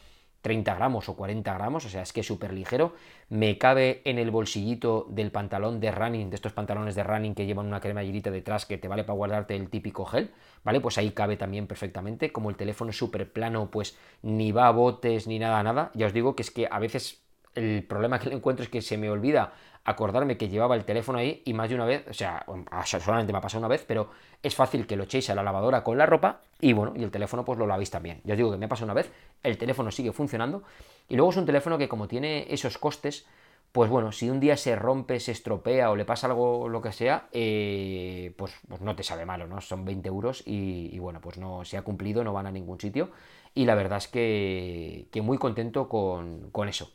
30 0.43 0.77
gramos 0.77 1.09
o 1.09 1.17
40 1.17 1.55
gramos, 1.55 1.85
o 1.87 1.89
sea, 1.89 2.03
es 2.03 2.13
que 2.13 2.21
es 2.21 2.27
súper 2.27 2.53
ligero, 2.53 2.95
me 3.29 3.59
cabe 3.59 4.03
en 4.05 4.19
el 4.19 4.31
bolsillito 4.31 5.07
del 5.11 5.33
pantalón 5.33 5.81
de 5.81 5.91
running, 5.91 6.31
de 6.31 6.37
estos 6.37 6.53
pantalones 6.53 6.95
de 6.95 7.03
running 7.03 7.35
que 7.35 7.47
llevan 7.47 7.67
una 7.67 7.81
cremallerita 7.81 8.31
detrás 8.31 8.65
que 8.65 8.79
te 8.79 8.87
vale 8.87 9.03
para 9.03 9.17
guardarte 9.17 9.57
el 9.57 9.69
típico 9.71 10.05
gel, 10.05 10.31
¿vale? 10.63 10.81
Pues 10.81 10.99
ahí 10.99 11.11
cabe 11.11 11.37
también 11.37 11.67
perfectamente, 11.67 12.31
como 12.31 12.51
el 12.51 12.57
teléfono 12.57 12.91
es 12.91 12.97
súper 12.97 13.33
plano, 13.33 13.71
pues 13.73 13.99
ni 14.23 14.53
va 14.53 14.69
a 14.69 14.71
botes 14.71 15.27
ni 15.27 15.41
nada, 15.41 15.61
nada, 15.65 15.91
ya 15.95 16.07
os 16.07 16.13
digo 16.13 16.37
que 16.37 16.43
es 16.43 16.53
que 16.53 16.69
a 16.71 16.79
veces 16.79 17.23
el 17.57 17.83
problema 17.85 18.21
que 18.21 18.29
le 18.29 18.37
encuentro 18.37 18.63
es 18.63 18.69
que 18.69 18.83
se 18.83 18.99
me 18.99 19.11
olvida 19.11 19.53
acordarme 19.87 20.37
que 20.37 20.49
llevaba 20.49 20.75
el 20.75 20.85
teléfono 20.85 21.19
ahí 21.19 21.43
y 21.45 21.55
más 21.55 21.69
de 21.69 21.77
una 21.77 21.85
vez, 21.85 22.05
o 22.09 22.13
sea, 22.13 22.45
solamente 22.85 23.33
me 23.33 23.39
ha 23.39 23.41
pasado 23.41 23.61
una 23.61 23.69
vez, 23.69 23.85
pero 23.87 24.11
es 24.43 24.55
fácil 24.55 24.85
que 24.85 24.97
lo 24.97 25.05
echéis 25.05 25.31
a 25.31 25.35
la 25.37 25.45
lavadora 25.45 25.85
con 25.85 25.97
la 25.97 26.07
ropa 26.07 26.41
y 26.61 26.73
bueno, 26.73 26.93
y 26.97 27.05
el 27.05 27.13
teléfono 27.13 27.45
pues 27.45 27.57
lo 27.57 27.69
lavéis 27.69 27.91
también. 27.91 28.21
Ya 28.25 28.35
os 28.35 28.37
digo 28.37 28.51
que 28.51 28.59
me 28.59 28.67
ha 28.67 28.69
pasado 28.69 28.87
una 28.87 28.95
vez, 28.95 29.13
el 29.45 29.57
teléfono 29.57 29.93
sigue 29.93 30.13
funcionando 30.13 30.65
y 31.09 31.15
luego 31.15 31.31
es 31.31 31.37
un 31.37 31.47
teléfono 31.47 31.79
que 31.79 31.89
como 31.89 32.09
tiene 32.09 32.53
esos 32.53 32.79
costes, 32.79 33.27
pues 33.71 33.89
bueno, 33.89 34.11
si 34.11 34.29
un 34.29 34.41
día 34.41 34.57
se 34.57 34.75
rompe, 34.75 35.21
se 35.21 35.31
estropea 35.31 35.91
o 35.93 35.97
le 35.97 36.05
pasa 36.05 36.27
algo, 36.27 36.69
lo 36.69 36.83
que 36.83 36.91
sea, 36.91 37.29
eh, 37.31 38.33
pues, 38.37 38.55
pues, 38.67 38.81
no 38.81 38.97
te 38.97 39.05
sabe 39.05 39.25
malo, 39.25 39.47
¿no? 39.47 39.61
Son 39.61 39.85
20 39.85 40.09
euros 40.09 40.43
y, 40.47 40.99
bueno, 40.99 41.21
pues 41.21 41.39
no 41.39 41.65
se 41.65 41.77
ha 41.77 41.83
cumplido, 41.83 42.25
no 42.25 42.33
van 42.33 42.47
a 42.47 42.51
ningún 42.51 42.81
sitio 42.81 43.11
y 43.55 43.67
la 43.67 43.77
verdad 43.77 43.99
es 43.99 44.09
que, 44.09 45.09
muy 45.23 45.39
contento 45.39 45.89
con, 45.89 46.51
con 46.51 46.69
eso. 46.69 46.91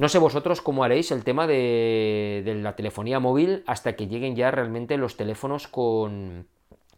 No 0.00 0.08
sé 0.08 0.18
vosotros 0.18 0.62
cómo 0.62 0.82
haréis 0.82 1.10
el 1.10 1.24
tema 1.24 1.46
de, 1.46 2.58
la 2.62 2.74
telefonía 2.74 3.20
móvil 3.20 3.62
hasta 3.66 3.96
que 3.96 4.06
lleguen 4.06 4.34
ya 4.34 4.50
realmente 4.50 4.96
los 4.96 5.18
teléfonos 5.18 5.68
con, 5.68 6.46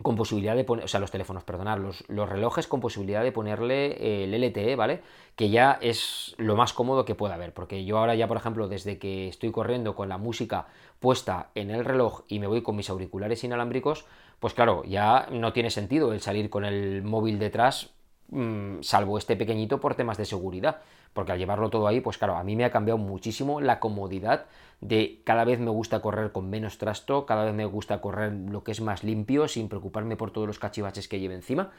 posibilidad 0.05 0.55
de 0.55 0.63
poner, 0.63 0.85
o 0.85 0.89
sea, 0.89 1.01
los 1.01 1.11
teléfonos, 1.11 1.43
perdonad, 1.43 1.79
los, 1.79 2.09
los, 2.09 2.29
relojes 2.29 2.69
con 2.69 2.79
posibilidad 2.79 3.25
de 3.25 3.33
ponerle 3.33 4.23
el 4.23 4.41
LTE, 4.41 4.77
¿vale? 4.77 5.03
Que 5.35 5.51
ya 5.51 5.81
es 5.81 6.37
lo 6.39 6.55
más 6.55 6.73
cómodo 6.73 7.05
que 7.05 7.17
pueda 7.17 7.35
haber, 7.35 7.53
porque 7.53 7.85
yo 7.85 7.99
ahora 7.99 8.15
ya, 8.15 8.29
por 8.29 8.37
ejemplo, 8.37 8.69
desde 8.69 9.01
que 9.01 9.27
estoy 9.27 9.51
corriendo 9.51 9.97
con 9.97 10.09
la 10.09 10.19
música 10.19 10.69
puesta 11.01 11.51
en 11.57 11.73
el 11.73 11.85
reloj 11.85 12.23
y 12.29 12.39
me 12.39 12.47
voy 12.47 12.63
con 12.63 12.77
mis 12.77 12.89
auriculares 12.89 13.43
inalámbricos, 13.43 14.07
pues 14.39 14.55
claro, 14.55 14.85
ya 14.85 15.27
no 15.33 15.53
tiene 15.53 15.71
sentido 15.71 16.13
el 16.13 16.21
salir 16.21 16.51
con 16.51 16.65
el 16.65 17.03
móvil 17.03 17.41
detrás, 17.41 17.91
mmm, 18.33 18.81
salvo 18.81 19.19
este 19.19 19.37
pequeñito 19.37 19.81
por 19.81 19.95
temas 19.95 20.19
de 20.19 20.25
seguridad, 20.25 20.81
porque 21.12 21.33
al 21.33 21.39
llevarlo 21.39 21.71
todo 21.71 21.87
ahí, 21.87 22.01
pues 22.01 22.19
claro, 22.19 22.37
a 22.37 22.43
mí 22.43 22.57
me 22.57 22.65
ha 22.65 22.71
cambiado 22.71 22.99
muchísimo 22.99 23.61
la 23.61 23.79
comodidad 23.79 24.47
de 24.83 25.21
cada 25.23 25.45
vez 25.45 25.61
me 25.61 25.71
gusta 25.71 26.03
correr 26.03 26.33
con 26.33 26.51
menos 26.51 26.77
trasto, 26.77 27.25
cada 27.25 27.45
vez 27.45 27.55
me 27.55 27.65
gusta 27.67 28.01
correr 28.01 28.33
lo 28.33 28.65
que 28.65 28.73
es 28.73 28.81
más 28.81 29.05
limpio, 29.05 29.47
sin 29.47 29.69
preocuparme 29.69 30.17
por 30.17 30.33
todos 30.33 30.49
los 30.49 30.59
cachivaches 30.59 31.07
que 31.07 31.21
lleve 31.21 31.37
encima. 31.37 31.71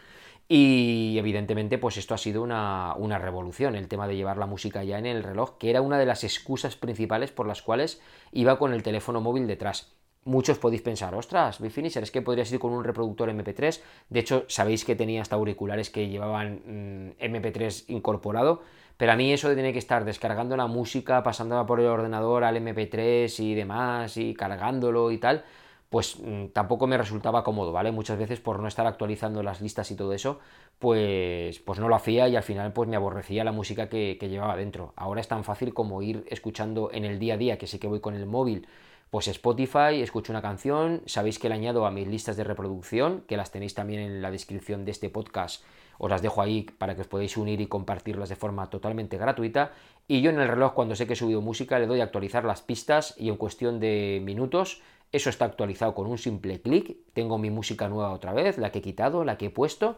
Y 0.47 1.15
evidentemente, 1.17 1.77
pues 1.77 1.97
esto 1.97 2.13
ha 2.13 2.17
sido 2.17 2.41
una, 2.43 2.95
una, 2.95 3.19
revolución, 3.19 3.75
el 3.75 3.89
tema 3.89 4.07
de 4.07 4.15
llevar 4.15 4.37
la 4.37 4.45
música 4.45 4.83
ya 4.83 4.99
en 4.99 5.05
el 5.05 5.23
reloj, 5.23 5.57
que 5.57 5.69
era 5.69 5.81
una 5.81 5.97
de 5.97 6.05
las 6.05 6.23
excusas 6.23 6.77
principales 6.77 7.31
por 7.31 7.45
las 7.45 7.61
cuales 7.61 8.01
iba 8.31 8.57
con 8.57 8.73
el 8.73 8.83
teléfono 8.83 9.19
móvil 9.19 9.47
detrás. 9.47 9.93
Muchos 10.25 10.57
podéis 10.57 10.81
pensar, 10.81 11.13
ostras, 11.15 11.59
Bifinisher, 11.59 12.01
es 12.01 12.11
que 12.11 12.21
podrías 12.21 12.51
ir 12.51 12.59
con 12.59 12.71
un 12.71 12.83
reproductor 12.83 13.29
MP3. 13.29 13.81
De 14.09 14.19
hecho, 14.21 14.45
sabéis 14.47 14.85
que 14.85 14.95
tenía 14.95 15.21
hasta 15.21 15.35
auriculares 15.35 15.89
que 15.89 16.07
llevaban 16.07 16.61
mmm, 16.65 17.11
MP3 17.19 17.85
incorporado. 17.89 18.61
Pero 18.95 19.11
a 19.11 19.15
mí 19.15 19.33
eso 19.33 19.49
de 19.49 19.55
tener 19.55 19.73
que 19.73 19.79
estar 19.79 20.05
descargando 20.05 20.55
la 20.55 20.67
música, 20.67 21.23
pasándola 21.23 21.65
por 21.65 21.79
el 21.79 21.87
ordenador 21.87 22.43
al 22.43 22.55
MP3 22.55 23.37
y 23.39 23.53
demás, 23.53 24.15
y 24.17 24.33
cargándolo 24.33 25.11
y 25.11 25.17
tal, 25.17 25.43
pues 25.89 26.17
mmm, 26.19 26.47
tampoco 26.53 26.87
me 26.87 26.97
resultaba 26.97 27.43
cómodo, 27.43 27.73
¿vale? 27.73 27.91
Muchas 27.91 28.17
veces 28.17 28.39
por 28.39 28.59
no 28.59 28.67
estar 28.67 28.87
actualizando 28.87 29.43
las 29.43 29.61
listas 29.61 29.91
y 29.91 29.95
todo 29.95 30.13
eso, 30.13 30.39
pues, 30.79 31.59
pues 31.59 31.79
no 31.79 31.89
lo 31.89 31.95
hacía 31.95 32.29
y 32.29 32.35
al 32.35 32.43
final 32.43 32.71
pues 32.71 32.87
me 32.87 32.95
aborrecía 32.95 33.43
la 33.43 33.51
música 33.51 33.89
que, 33.89 34.17
que 34.19 34.29
llevaba 34.29 34.55
dentro. 34.55 34.93
Ahora 34.95 35.21
es 35.21 35.27
tan 35.27 35.43
fácil 35.43 35.73
como 35.73 36.01
ir 36.01 36.23
escuchando 36.29 36.89
en 36.93 37.03
el 37.03 37.19
día 37.19 37.33
a 37.33 37.37
día, 37.37 37.57
que 37.57 37.67
sí 37.67 37.79
que 37.79 37.87
voy 37.87 37.99
con 37.99 38.15
el 38.15 38.25
móvil, 38.25 38.67
pues 39.13 39.27
Spotify, 39.27 40.01
escucho 40.01 40.31
una 40.31 40.41
canción, 40.41 41.03
sabéis 41.05 41.37
que 41.37 41.47
la 41.47 41.53
añado 41.53 41.85
a 41.85 41.91
mis 41.91 42.07
listas 42.07 42.35
de 42.35 42.43
reproducción, 42.43 43.21
que 43.27 43.37
las 43.37 43.51
tenéis 43.51 43.75
también 43.75 43.99
en 43.99 44.23
la 44.23 44.31
descripción 44.31 44.85
de 44.85 44.91
este 44.91 45.07
podcast, 45.11 45.63
os 45.99 46.09
las 46.09 46.23
dejo 46.23 46.41
ahí 46.41 46.63
para 46.79 46.95
que 46.95 47.01
os 47.01 47.07
podáis 47.07 47.37
unir 47.37 47.61
y 47.61 47.67
compartirlas 47.67 48.29
de 48.29 48.35
forma 48.35 48.71
totalmente 48.71 49.19
gratuita. 49.19 49.71
Y 50.07 50.21
yo 50.21 50.31
en 50.31 50.39
el 50.39 50.47
reloj, 50.47 50.73
cuando 50.73 50.95
sé 50.95 51.05
que 51.05 51.13
he 51.13 51.15
subido 51.15 51.41
música, 51.41 51.77
le 51.77 51.85
doy 51.85 52.01
a 52.01 52.05
actualizar 52.05 52.43
las 52.43 52.63
pistas 52.63 53.13
y 53.15 53.29
en 53.29 53.37
cuestión 53.37 53.79
de 53.79 54.19
minutos 54.25 54.81
eso 55.11 55.29
está 55.29 55.45
actualizado 55.45 55.93
con 55.93 56.07
un 56.07 56.17
simple 56.17 56.59
clic. 56.59 56.97
Tengo 57.13 57.37
mi 57.37 57.51
música 57.51 57.87
nueva 57.89 58.13
otra 58.13 58.33
vez, 58.33 58.57
la 58.57 58.71
que 58.71 58.79
he 58.79 58.81
quitado, 58.81 59.23
la 59.23 59.37
que 59.37 59.45
he 59.45 59.51
puesto. 59.51 59.95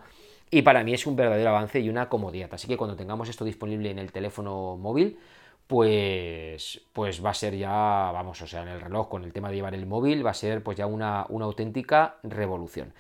Y 0.52 0.64
para 0.64 0.84
mí 0.84 0.94
es 0.94 1.08
un 1.08 1.16
verdadero 1.16 1.52
avance 1.52 1.80
y 1.80 1.88
una 1.88 2.10
comodidad. 2.10 2.50
Así 2.54 2.68
que 2.68 2.76
cuando 2.76 2.98
tengamos 2.98 3.30
esto 3.30 3.46
disponible 3.46 3.90
en 3.92 3.98
el 3.98 4.12
teléfono 4.12 4.76
móvil, 4.76 5.18
pues, 5.68 6.82
pues 6.94 7.24
va 7.24 7.32
a 7.32 7.34
ser 7.34 7.56
ya, 7.56 7.70
vamos, 8.14 8.42
o 8.42 8.48
sea, 8.48 8.62
en 8.62 8.68
el 8.68 8.82
reloj 8.82 9.10
con 9.10 9.24
el 9.24 9.34
tema 9.34 9.50
de 9.50 9.56
llevar 9.56 9.74
el 9.74 9.86
móvil, 9.86 10.26
va 10.26 10.32
a 10.32 10.36
ser 10.36 10.64
pues 10.64 10.78
ya 10.78 10.86
una, 10.86 11.26
una 11.30 11.46
auténtica 11.46 12.18
revolución. 12.24 12.94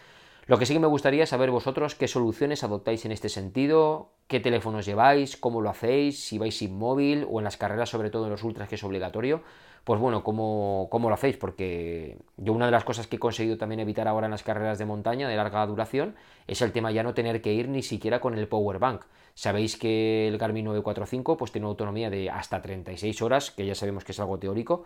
Lo 0.47 0.59
que 0.59 0.67
sí 0.67 0.73
que 0.73 0.79
me 0.79 0.87
gustaría 0.87 1.23
es 1.23 1.29
saber 1.29 1.49
vosotros 1.49 1.95
qué 1.95 2.07
soluciones 2.07 2.63
adoptáis 2.63 3.03
en 3.05 3.11
este 3.11 3.29
sentido, 3.29 4.11
qué 4.27 4.39
teléfonos 4.39 4.85
lleváis, 4.85 5.37
cómo 5.37 5.59
lo 5.59 5.71
hacéis, 5.71 6.23
si 6.23 6.37
vais 6.37 6.55
sin 6.55 6.77
móvil 6.77 7.25
o 7.27 7.39
en 7.39 7.45
las 7.45 7.57
carreras, 7.57 7.89
sobre 7.89 8.11
todo 8.11 8.25
en 8.25 8.31
los 8.31 8.43
ultras, 8.43 8.69
que 8.69 8.75
es 8.75 8.83
obligatorio. 8.83 9.41
Pues 9.83 9.99
bueno, 9.99 10.23
¿cómo, 10.23 10.87
cómo 10.91 11.09
lo 11.09 11.15
hacéis? 11.15 11.37
Porque 11.37 12.19
yo 12.37 12.53
una 12.53 12.65
de 12.67 12.71
las 12.71 12.83
cosas 12.83 13.07
que 13.07 13.15
he 13.15 13.19
conseguido 13.19 13.57
también 13.57 13.79
evitar 13.79 14.07
ahora 14.07 14.27
en 14.27 14.31
las 14.31 14.43
carreras 14.43 14.77
de 14.77 14.85
montaña 14.85 15.27
de 15.27 15.35
larga 15.35 15.65
duración 15.65 16.15
es 16.45 16.61
el 16.61 16.71
tema 16.71 16.91
ya 16.91 17.01
no 17.01 17.15
tener 17.15 17.41
que 17.41 17.53
ir 17.53 17.67
ni 17.67 17.81
siquiera 17.81 18.19
con 18.19 18.37
el 18.37 18.47
power 18.47 18.77
bank. 18.77 19.01
Sabéis 19.33 19.77
que 19.77 20.27
el 20.27 20.37
Garmin 20.37 20.65
945 20.65 21.37
pues 21.37 21.51
tiene 21.51 21.65
una 21.65 21.71
autonomía 21.71 22.09
de 22.11 22.29
hasta 22.29 22.61
36 22.61 23.21
horas, 23.23 23.51
que 23.51 23.65
ya 23.65 23.75
sabemos 23.75 24.03
que 24.03 24.11
es 24.11 24.19
algo 24.19 24.37
teórico, 24.39 24.85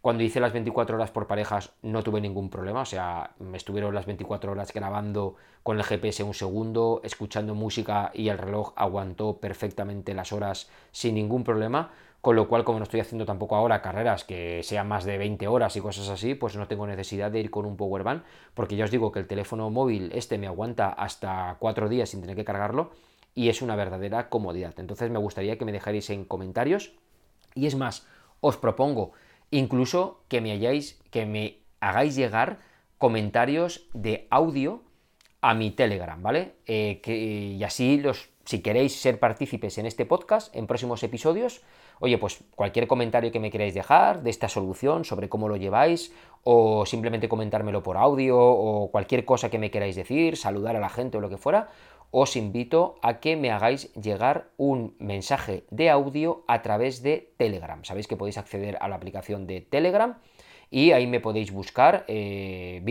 cuando 0.00 0.22
hice 0.22 0.40
las 0.40 0.52
24 0.52 0.96
horas 0.96 1.10
por 1.10 1.26
parejas 1.26 1.72
no 1.82 2.02
tuve 2.02 2.20
ningún 2.20 2.48
problema, 2.48 2.82
o 2.82 2.86
sea, 2.86 3.32
me 3.38 3.56
estuvieron 3.58 3.94
las 3.94 4.06
24 4.06 4.52
horas 4.52 4.72
grabando 4.72 5.36
con 5.62 5.76
el 5.76 5.84
GPS 5.84 6.22
un 6.22 6.32
segundo, 6.32 7.00
escuchando 7.04 7.54
música 7.54 8.10
y 8.14 8.28
el 8.28 8.38
reloj 8.38 8.72
aguantó 8.76 9.38
perfectamente 9.38 10.14
las 10.14 10.32
horas 10.32 10.70
sin 10.90 11.16
ningún 11.16 11.44
problema, 11.44 11.90
con 12.22 12.34
lo 12.34 12.48
cual 12.48 12.64
como 12.64 12.78
no 12.78 12.84
estoy 12.84 13.00
haciendo 13.00 13.26
tampoco 13.26 13.56
ahora 13.56 13.82
carreras 13.82 14.24
que 14.24 14.62
sean 14.62 14.88
más 14.88 15.04
de 15.04 15.18
20 15.18 15.48
horas 15.48 15.76
y 15.76 15.80
cosas 15.80 16.08
así, 16.08 16.34
pues 16.34 16.56
no 16.56 16.66
tengo 16.66 16.86
necesidad 16.86 17.30
de 17.30 17.40
ir 17.40 17.50
con 17.50 17.66
un 17.66 17.76
power 17.76 18.02
bank, 18.02 18.22
porque 18.54 18.76
ya 18.76 18.84
os 18.84 18.90
digo 18.90 19.12
que 19.12 19.18
el 19.18 19.26
teléfono 19.26 19.68
móvil 19.68 20.10
este 20.14 20.38
me 20.38 20.46
aguanta 20.46 20.88
hasta 20.88 21.56
4 21.58 21.90
días 21.90 22.08
sin 22.08 22.22
tener 22.22 22.36
que 22.36 22.44
cargarlo 22.44 22.90
y 23.34 23.48
es 23.48 23.62
una 23.62 23.76
verdadera 23.76 24.28
comodidad. 24.28 24.74
Entonces 24.78 25.10
me 25.10 25.18
gustaría 25.18 25.58
que 25.58 25.64
me 25.64 25.72
dejarais 25.72 26.10
en 26.10 26.24
comentarios. 26.24 26.92
Y 27.54 27.66
es 27.66 27.74
más, 27.74 28.06
os 28.40 28.56
propongo 28.56 29.12
incluso 29.50 30.22
que 30.28 30.40
me, 30.40 30.52
hayáis, 30.52 31.00
que 31.10 31.26
me 31.26 31.58
hagáis 31.80 32.14
llegar 32.14 32.58
comentarios 32.98 33.86
de 33.94 34.26
audio 34.30 34.82
a 35.40 35.54
mi 35.54 35.70
Telegram, 35.70 36.22
¿vale? 36.22 36.54
Eh, 36.66 37.00
que, 37.02 37.16
y 37.16 37.64
así 37.64 37.98
los, 37.98 38.28
si 38.44 38.60
queréis 38.60 39.00
ser 39.00 39.18
partícipes 39.18 39.78
en 39.78 39.86
este 39.86 40.04
podcast, 40.04 40.54
en 40.54 40.66
próximos 40.66 41.02
episodios, 41.02 41.62
oye, 41.98 42.18
pues 42.18 42.42
cualquier 42.54 42.86
comentario 42.86 43.30
que 43.30 43.40
me 43.40 43.50
queráis 43.50 43.74
dejar 43.74 44.22
de 44.22 44.30
esta 44.30 44.48
solución, 44.48 45.04
sobre 45.04 45.28
cómo 45.28 45.48
lo 45.48 45.56
lleváis, 45.56 46.12
o 46.42 46.84
simplemente 46.86 47.28
comentármelo 47.28 47.82
por 47.82 47.96
audio, 47.96 48.38
o 48.38 48.90
cualquier 48.90 49.24
cosa 49.24 49.50
que 49.50 49.58
me 49.58 49.70
queráis 49.70 49.96
decir, 49.96 50.36
saludar 50.36 50.76
a 50.76 50.80
la 50.80 50.88
gente 50.88 51.18
o 51.18 51.20
lo 51.20 51.28
que 51.28 51.36
fuera, 51.36 51.68
os 52.10 52.36
invito 52.36 52.96
a 53.02 53.20
que 53.20 53.36
me 53.36 53.50
hagáis 53.50 53.92
llegar 53.94 54.50
un 54.56 54.94
mensaje 54.98 55.64
de 55.70 55.90
audio 55.90 56.44
a 56.48 56.62
través 56.62 57.02
de 57.02 57.32
Telegram. 57.36 57.84
Sabéis 57.84 58.08
que 58.08 58.16
podéis 58.16 58.38
acceder 58.38 58.76
a 58.80 58.88
la 58.88 58.96
aplicación 58.96 59.46
de 59.46 59.60
Telegram 59.60 60.18
y 60.70 60.92
ahí 60.92 61.06
me 61.06 61.20
podéis 61.20 61.52
buscar 61.52 62.04
eh, 62.08 62.82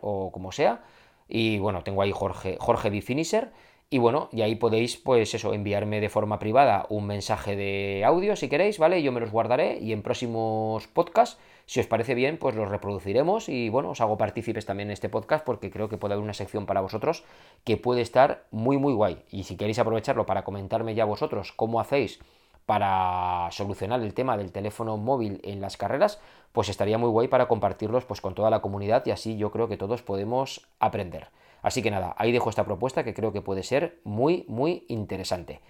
o 0.00 0.30
como 0.32 0.52
sea. 0.52 0.82
Y 1.28 1.58
bueno, 1.58 1.82
tengo 1.82 2.02
ahí 2.02 2.12
Jorge, 2.12 2.56
Jorge 2.60 2.90
Bifinisher 2.90 3.50
y 3.90 3.98
bueno, 3.98 4.28
y 4.32 4.42
ahí 4.42 4.56
podéis, 4.56 4.96
pues 4.96 5.34
eso, 5.34 5.54
enviarme 5.54 6.00
de 6.00 6.08
forma 6.08 6.38
privada 6.38 6.86
un 6.88 7.06
mensaje 7.06 7.54
de 7.54 8.02
audio 8.04 8.34
si 8.34 8.48
queréis, 8.48 8.78
¿vale? 8.78 9.02
Yo 9.02 9.12
me 9.12 9.20
los 9.20 9.30
guardaré 9.30 9.78
y 9.78 9.92
en 9.92 10.02
próximos 10.02 10.88
podcasts, 10.88 11.38
si 11.66 11.80
os 11.80 11.86
parece 11.86 12.14
bien, 12.14 12.38
pues 12.38 12.56
los 12.56 12.68
reproduciremos 12.68 13.48
y 13.48 13.68
bueno, 13.68 13.90
os 13.90 14.00
hago 14.00 14.18
partícipes 14.18 14.66
también 14.66 14.88
en 14.88 14.94
este 14.94 15.08
podcast 15.08 15.44
porque 15.44 15.70
creo 15.70 15.88
que 15.88 15.96
puede 15.96 16.14
haber 16.14 16.24
una 16.24 16.34
sección 16.34 16.66
para 16.66 16.80
vosotros 16.80 17.24
que 17.62 17.76
puede 17.76 18.00
estar 18.00 18.44
muy, 18.50 18.78
muy 18.78 18.92
guay. 18.94 19.22
Y 19.30 19.44
si 19.44 19.56
queréis 19.56 19.78
aprovecharlo 19.78 20.26
para 20.26 20.44
comentarme 20.44 20.94
ya 20.94 21.04
vosotros 21.04 21.52
cómo 21.52 21.78
hacéis 21.78 22.20
para 22.66 23.48
solucionar 23.50 24.00
el 24.00 24.14
tema 24.14 24.36
del 24.36 24.50
teléfono 24.50 24.96
móvil 24.96 25.40
en 25.44 25.60
las 25.60 25.76
carreras, 25.76 26.20
pues 26.52 26.68
estaría 26.68 26.98
muy 26.98 27.10
guay 27.10 27.28
para 27.28 27.46
compartirlos 27.46 28.04
pues 28.04 28.20
con 28.20 28.34
toda 28.34 28.50
la 28.50 28.60
comunidad 28.60 29.04
y 29.06 29.10
así 29.10 29.36
yo 29.36 29.50
creo 29.50 29.68
que 29.68 29.76
todos 29.76 30.02
podemos 30.02 30.66
aprender. 30.80 31.28
Así 31.64 31.82
que 31.82 31.90
nada, 31.90 32.14
ahí 32.18 32.30
dejo 32.30 32.50
esta 32.50 32.64
propuesta 32.64 33.04
que 33.04 33.14
creo 33.14 33.32
que 33.32 33.40
puede 33.40 33.62
ser 33.62 33.98
muy, 34.04 34.44
muy 34.48 34.84
interesante. 34.86 35.60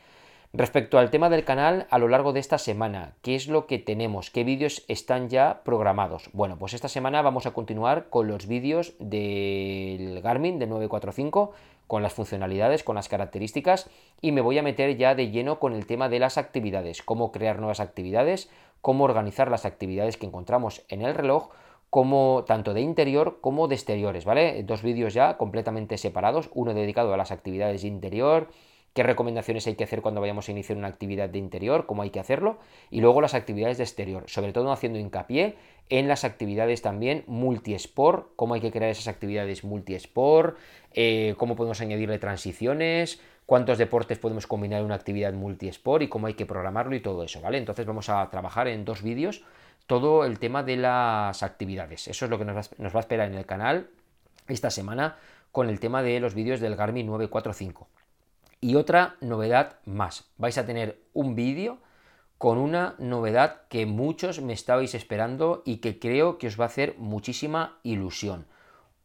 Respecto 0.53 0.99
al 0.99 1.11
tema 1.11 1.31
del 1.31 1.45
canal 1.45 1.87
a 1.89 1.99
lo 1.99 2.09
largo 2.09 2.33
de 2.33 2.41
esta 2.41 2.59
semana, 2.59 3.15
¿qué 3.23 3.37
es 3.37 3.47
lo 3.47 3.67
que 3.67 3.79
tenemos? 3.79 4.31
¿Qué 4.31 4.43
vídeos 4.43 4.85
están 4.89 5.29
ya 5.29 5.63
programados? 5.65 6.31
Bueno, 6.33 6.59
pues 6.59 6.75
esta 6.75 6.89
semana 6.89 7.23
vamos 7.23 7.47
a 7.47 7.53
continuar 7.53 8.09
con 8.11 8.27
los 8.27 8.47
vídeos 8.49 8.95
del 8.99 10.21
Garmin 10.21 10.59
de 10.59 10.67
945, 10.67 11.53
con 11.87 12.03
las 12.03 12.13
funcionalidades, 12.13 12.83
con 12.83 12.97
las 12.97 13.09
características 13.09 13.89
y 14.21 14.33
me 14.33 14.41
voy 14.41 14.59
a 14.59 14.63
meter 14.63 14.97
ya 14.97 15.15
de 15.15 15.31
lleno 15.31 15.61
con 15.61 15.75
el 15.75 15.87
tema 15.87 16.09
de 16.09 16.19
las 16.19 16.39
actividades, 16.39 17.03
cómo 17.03 17.31
crear 17.31 17.59
nuevas 17.59 17.79
actividades, 17.79 18.51
cómo 18.81 19.05
organizar 19.05 19.49
las 19.49 19.65
actividades 19.65 20.17
que 20.17 20.27
encontramos 20.27 20.85
en 20.89 21.03
el 21.03 21.15
reloj, 21.15 21.51
como 21.95 22.43
tanto 22.45 22.75
de 22.75 22.81
interior 22.81 23.39
como 23.41 23.69
de 23.69 23.77
exteriores, 23.77 24.25
¿vale? 24.25 24.65
Dos 24.65 24.83
vídeos 24.83 25.15
ya 25.15 25.37
completamente 25.37 25.97
separados, 25.97 26.51
uno 26.53 26.75
dedicado 26.75 27.15
a 27.15 27.17
las 27.17 27.31
actividades 27.31 27.83
de 27.83 27.87
interior, 27.87 28.49
qué 28.95 29.05
recomendaciones 29.05 29.65
hay 29.69 29.77
que 29.77 29.85
hacer 29.85 30.03
cuando 30.03 30.21
vayamos 30.21 30.49
a 30.49 30.51
iniciar 30.51 30.77
una 30.77 30.89
actividad 30.89 31.29
de 31.29 31.39
interior, 31.39 31.87
cómo 31.87 32.03
hay 32.03 32.11
que 32.11 32.19
hacerlo, 32.19 32.59
y 32.91 33.01
luego 33.01 33.21
las 33.21 33.35
actividades 33.35 33.79
de 33.79 33.85
exterior, 33.85 34.25
sobre 34.27 34.53
todo 34.53 34.73
haciendo 34.73 34.99
hincapié 34.99 35.55
en 35.89 36.09
las 36.09 36.25
actividades 36.25 36.83
también 36.83 37.23
multi-sport, 37.29 38.33
cómo 38.35 38.55
hay 38.55 38.61
que 38.61 38.73
crear 38.73 38.91
esas 38.91 39.07
actividades 39.07 39.63
multi-sport, 39.63 40.59
eh, 40.95 41.37
cómo 41.39 41.55
podemos 41.55 41.81
añadirle 41.81 42.19
transiciones, 42.19 43.21
cuántos 43.47 43.79
deportes 43.79 44.19
podemos 44.19 44.49
combinar 44.49 44.81
en 44.81 44.87
una 44.87 44.97
actividad 44.97 45.33
multi-sport 45.33 46.03
y 46.03 46.09
cómo 46.09 46.27
hay 46.27 46.35
que 46.35 46.45
programarlo 46.45 46.97
y 46.97 47.01
todo 47.01 47.23
eso, 47.23 47.41
¿vale? 47.41 47.59
Entonces 47.59 47.87
vamos 47.87 48.09
a 48.09 48.29
trabajar 48.31 48.67
en 48.67 48.85
dos 48.85 49.05
vídeos 49.05 49.45
todo 49.87 50.25
el 50.25 50.39
tema 50.39 50.63
de 50.63 50.77
las 50.77 51.43
actividades. 51.43 52.09
Eso 52.09 52.25
es 52.25 52.31
lo 52.31 52.39
que 52.39 52.45
nos 52.45 52.57
va, 52.57 52.99
a 52.99 53.01
esperar 53.01 53.29
en 53.29 53.35
el 53.35 53.47
canal 53.47 53.91
esta 54.49 54.71
semana 54.71 55.17
con 55.53 55.69
el 55.69 55.81
tema 55.81 56.03
de 56.03 56.21
los 56.21 56.35
vídeos 56.35 56.61
del 56.61 56.77
Garmin 56.77 57.07
945. 57.07 57.89
Y 58.61 58.77
otra 58.77 59.17
novedad 59.21 59.77
más, 59.85 60.31
vais 60.39 60.57
a 60.57 60.67
tener 60.67 60.99
un 61.13 61.35
vídeo 61.35 61.79
con 62.39 62.59
una 62.59 62.95
novedad 62.99 63.63
que 63.69 63.87
muchos 63.87 64.41
me 64.41 64.53
estabais 64.53 64.95
esperando 64.95 65.63
y 65.65 65.77
que 65.77 65.99
creo 65.99 66.39
que 66.39 66.47
os 66.47 66.59
va 66.59 66.65
a 66.65 66.69
hacer 66.69 66.97
muchísima 66.99 67.79
ilusión. 67.83 68.47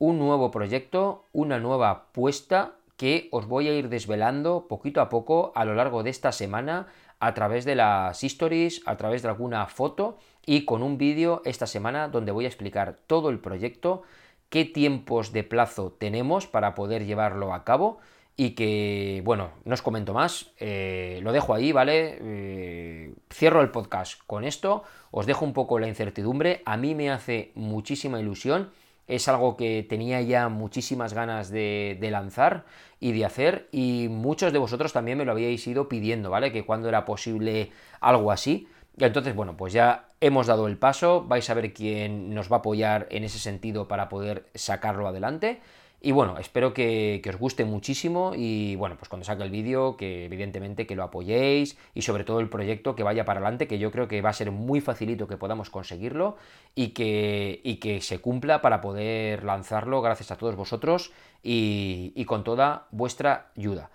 un 0.01 0.17
nuevo 0.17 0.49
proyecto, 0.49 1.25
una 1.33 1.59
nueva 1.59 1.89
apuesta 1.89 2.75
que 2.95 3.27
os 3.31 3.47
voy 3.47 3.67
a 3.67 3.73
ir 3.73 3.89
desvelando 3.89 4.67
poquito 4.69 5.01
a 5.01 5.09
poco 5.09 5.51
a 5.55 5.65
lo 5.65 5.75
largo 5.75 6.03
de 6.03 6.09
esta 6.09 6.31
semana 6.31 6.87
a 7.19 7.33
través 7.33 7.65
de 7.65 7.75
las 7.75 8.23
stories, 8.23 8.81
a 8.85 8.95
través 8.95 9.21
de 9.21 9.27
alguna 9.27 9.65
foto 9.67 10.17
y 10.45 10.65
con 10.65 10.83
un 10.83 10.97
vídeo 10.97 11.41
esta 11.45 11.67
semana 11.67 12.07
donde 12.07 12.31
voy 12.31 12.45
a 12.45 12.47
explicar 12.47 12.97
todo 13.07 13.29
el 13.29 13.39
proyecto, 13.39 14.03
qué 14.49 14.65
tiempos 14.65 15.31
de 15.31 15.43
plazo 15.43 15.91
tenemos 15.91 16.47
para 16.47 16.75
poder 16.75 17.05
llevarlo 17.05 17.53
a 17.53 17.63
cabo 17.63 17.99
y 18.35 18.51
que, 18.51 19.21
bueno, 19.25 19.51
no 19.65 19.73
os 19.73 19.81
comento 19.81 20.13
más, 20.13 20.51
eh, 20.59 21.19
lo 21.23 21.33
dejo 21.33 21.53
ahí, 21.53 21.73
¿vale? 21.73 22.17
Eh, 22.21 23.13
cierro 23.29 23.61
el 23.61 23.69
podcast 23.69 24.21
con 24.27 24.45
esto, 24.45 24.83
os 25.11 25.25
dejo 25.25 25.43
un 25.43 25.51
poco 25.51 25.77
la 25.77 25.89
incertidumbre, 25.89 26.61
a 26.65 26.77
mí 26.77 26.95
me 26.95 27.09
hace 27.09 27.51
muchísima 27.55 28.19
ilusión, 28.19 28.69
es 29.09 29.27
algo 29.27 29.57
que 29.57 29.85
tenía 29.89 30.21
ya 30.21 30.47
muchísimas 30.47 31.13
ganas 31.13 31.49
de, 31.49 31.97
de 31.99 32.11
lanzar 32.11 32.63
y 32.99 33.11
de 33.11 33.25
hacer 33.25 33.67
y 33.71 34.07
muchos 34.09 34.53
de 34.53 34.59
vosotros 34.59 34.93
también 34.93 35.17
me 35.17 35.25
lo 35.25 35.33
habíais 35.33 35.67
ido 35.67 35.89
pidiendo, 35.89 36.29
¿vale? 36.29 36.53
Que 36.53 36.63
cuando 36.63 36.87
era 36.87 37.05
posible 37.05 37.71
algo 37.99 38.31
así. 38.31 38.67
Y 38.97 39.03
entonces, 39.03 39.35
bueno, 39.35 39.57
pues 39.57 39.73
ya 39.73 40.08
hemos 40.21 40.47
dado 40.47 40.67
el 40.67 40.77
paso, 40.77 41.23
vais 41.27 41.49
a 41.49 41.53
ver 41.53 41.73
quién 41.73 42.33
nos 42.33 42.51
va 42.51 42.57
a 42.57 42.59
apoyar 42.59 43.07
en 43.09 43.23
ese 43.23 43.39
sentido 43.39 43.87
para 43.87 44.09
poder 44.09 44.45
sacarlo 44.53 45.07
adelante. 45.07 45.61
Y 46.01 46.13
bueno, 46.13 46.37
espero 46.37 46.73
que, 46.73 47.21
os 47.27 47.35
guste 47.35 47.65
muchísimo 47.65 48.31
y 48.33 48.77
bueno, 48.77 48.95
pues 48.97 49.09
cuando 49.09 49.25
saque 49.25 49.43
el 49.43 49.51
vídeo, 49.51 49.97
que 49.97 50.25
evidentemente 50.25 50.87
que 50.87 50.95
lo 50.95 51.03
apoyéis 51.03 51.77
y 51.93 52.03
sobre 52.03 52.23
todo 52.23 52.39
el 52.39 52.47
proyecto 52.47 52.95
que 52.95 53.03
vaya 53.03 53.25
para 53.25 53.41
adelante, 53.41 53.67
que 53.67 53.79
yo 53.79 53.91
creo 53.91 54.07
que 54.07 54.21
va 54.21 54.29
a 54.29 54.33
ser 54.33 54.51
muy 54.51 54.79
facilito 54.79 55.27
que 55.27 55.35
podamos 55.35 55.69
conseguirlo 55.69 56.37
y 56.73 56.89
que, 56.89 57.59
y 57.65 57.77
que 57.77 57.99
se 57.99 58.19
cumpla 58.19 58.61
para 58.61 58.79
poder 58.79 59.43
lanzarlo 59.43 60.01
gracias 60.01 60.31
a 60.31 60.37
todos 60.37 60.55
vosotros 60.55 61.11
y, 61.43 62.13
y 62.15 62.23
con 62.23 62.45
toda 62.45 62.87
vuestra 62.91 63.51
ayuda. 63.57 63.89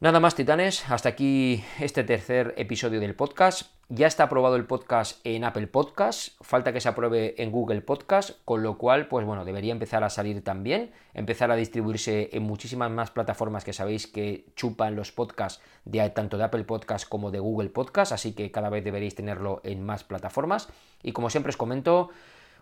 Nada 0.00 0.20
más, 0.20 0.34
titanes, 0.34 0.90
hasta 0.90 1.10
aquí 1.10 1.62
este 1.78 2.02
tercer 2.02 2.54
episodio 2.56 2.98
del 2.98 3.14
podcast. 3.14 3.79
Ya 3.92 4.06
está 4.06 4.22
aprobado 4.22 4.54
el 4.54 4.66
podcast 4.66 5.18
en 5.24 5.42
Apple 5.42 5.66
Podcast, 5.66 6.40
falta 6.42 6.72
que 6.72 6.80
se 6.80 6.88
apruebe 6.88 7.42
en 7.42 7.50
Google 7.50 7.80
Podcast, 7.80 8.38
con 8.44 8.62
lo 8.62 8.78
cual, 8.78 9.08
pues 9.08 9.26
bueno, 9.26 9.44
debería 9.44 9.72
empezar 9.72 10.04
a 10.04 10.10
salir 10.10 10.44
también, 10.44 10.92
empezar 11.12 11.50
a 11.50 11.56
distribuirse 11.56 12.30
en 12.32 12.44
muchísimas 12.44 12.88
más 12.92 13.10
plataformas 13.10 13.64
que 13.64 13.72
sabéis 13.72 14.06
que 14.06 14.46
chupan 14.54 14.94
los 14.94 15.10
podcasts 15.10 15.60
de 15.84 16.08
tanto 16.10 16.38
de 16.38 16.44
Apple 16.44 16.62
Podcast 16.62 17.08
como 17.08 17.32
de 17.32 17.40
Google 17.40 17.70
Podcast, 17.70 18.12
así 18.12 18.32
que 18.32 18.52
cada 18.52 18.70
vez 18.70 18.84
deberéis 18.84 19.16
tenerlo 19.16 19.60
en 19.64 19.84
más 19.84 20.04
plataformas. 20.04 20.68
Y 21.02 21.10
como 21.10 21.28
siempre 21.28 21.50
os 21.50 21.56
comento, 21.56 22.10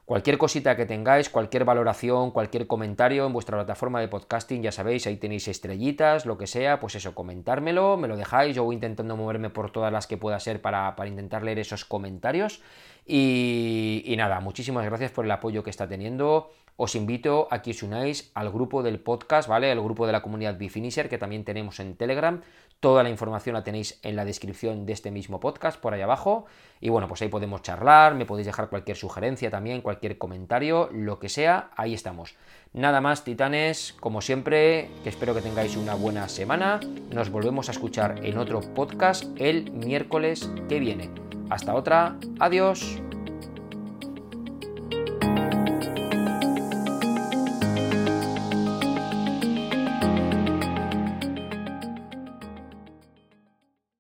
Cualquier 0.09 0.39
cosita 0.39 0.75
que 0.75 0.87
tengáis, 0.87 1.29
cualquier 1.29 1.67
valoración, 1.67 2.31
cualquier 2.31 2.67
comentario 2.67 3.27
en 3.27 3.33
vuestra 3.35 3.59
plataforma 3.59 4.01
de 4.01 4.09
podcasting, 4.09 4.63
ya 4.63 4.73
sabéis, 4.73 5.07
ahí 5.07 5.19
tenéis 5.19 5.49
estrellitas, 5.49 6.25
lo 6.25 6.39
que 6.39 6.47
sea, 6.47 6.81
pues 6.81 6.95
eso, 6.95 7.15
comentármelo, 7.15 7.99
me 7.99 8.09
lo 8.09 8.17
dejáis, 8.17 8.57
yo 8.57 8.65
voy 8.65 8.77
intentando 8.77 9.19
moverme 9.19 9.51
por 9.51 9.71
todas 9.71 9.93
las 9.93 10.07
que 10.07 10.17
pueda 10.17 10.41
ser 10.41 10.63
para, 10.63 10.95
intentar 11.07 11.43
leer 11.43 11.59
esos 11.59 11.85
comentarios. 11.85 12.63
Y, 13.05 14.15
nada, 14.17 14.41
muchísimas 14.41 14.87
gracias 14.87 15.11
por 15.11 15.27
el 15.27 15.31
apoyo 15.31 15.63
que 15.63 15.69
está 15.69 15.87
teniendo. 15.87 16.53
Os 16.81 16.95
invito 16.95 17.49
a 17.51 17.59
que 17.59 17.75
os 17.75 17.83
unáis 17.83 18.31
al 18.39 18.55
grupo 18.55 18.85
del 18.87 19.01
podcast, 19.01 19.49
¿vale? 19.49 19.73
El 19.73 19.83
grupo 19.83 20.07
de 20.07 20.13
la 20.13 20.23
comunidad 20.23 20.57
Bifinisher 20.57 21.09
que 21.09 21.19
también 21.19 21.43
tenemos 21.43 21.81
en 21.81 21.97
Telegram. 21.97 22.41
Toda 22.79 23.03
la 23.03 23.11
información 23.11 23.55
la 23.55 23.65
tenéis 23.65 23.99
en 24.05 24.15
la 24.15 24.25
descripción 24.25 24.87
de 24.87 24.93
este 24.93 25.11
mismo 25.11 25.41
podcast, 25.41 25.81
por 25.81 25.93
ahí 25.93 26.03
abajo. 26.03 26.47
Y 26.81 26.89
bueno, 26.89 27.09
pues 27.09 27.21
ahí 27.21 27.29
podemos 27.29 27.63
charlar, 27.63 28.15
me 28.15 28.27
podéis 28.27 28.47
dejar 28.47 28.69
cualquier 28.69 28.97
sugerencia 28.97 29.51
también, 29.51 29.83
cualquier 29.83 30.19
comentario, 30.19 30.89
lo 30.93 31.19
que 31.19 31.29
sea, 31.29 31.71
ahí 31.75 31.95
estamos. 31.95 32.37
Nada 32.73 33.01
más, 33.01 33.25
titanes, 33.25 33.97
como 33.99 34.21
siempre, 34.21 34.89
que 35.03 35.09
espero 35.09 35.35
que 35.35 35.43
tengáis 35.43 35.77
una 35.77 35.97
buena 35.97 36.29
semana. 36.29 36.79
Nos 37.11 37.31
volvemos 37.31 37.69
a 37.69 37.73
escuchar 37.73 38.25
en 38.25 38.39
otro 38.39 38.61
podcast 38.61 39.25
el 39.35 39.73
miércoles 39.73 40.49
que 40.69 40.79
viene. 40.79 41.11
Hasta 41.51 41.75
otra, 41.75 42.17
adiós. 42.39 43.03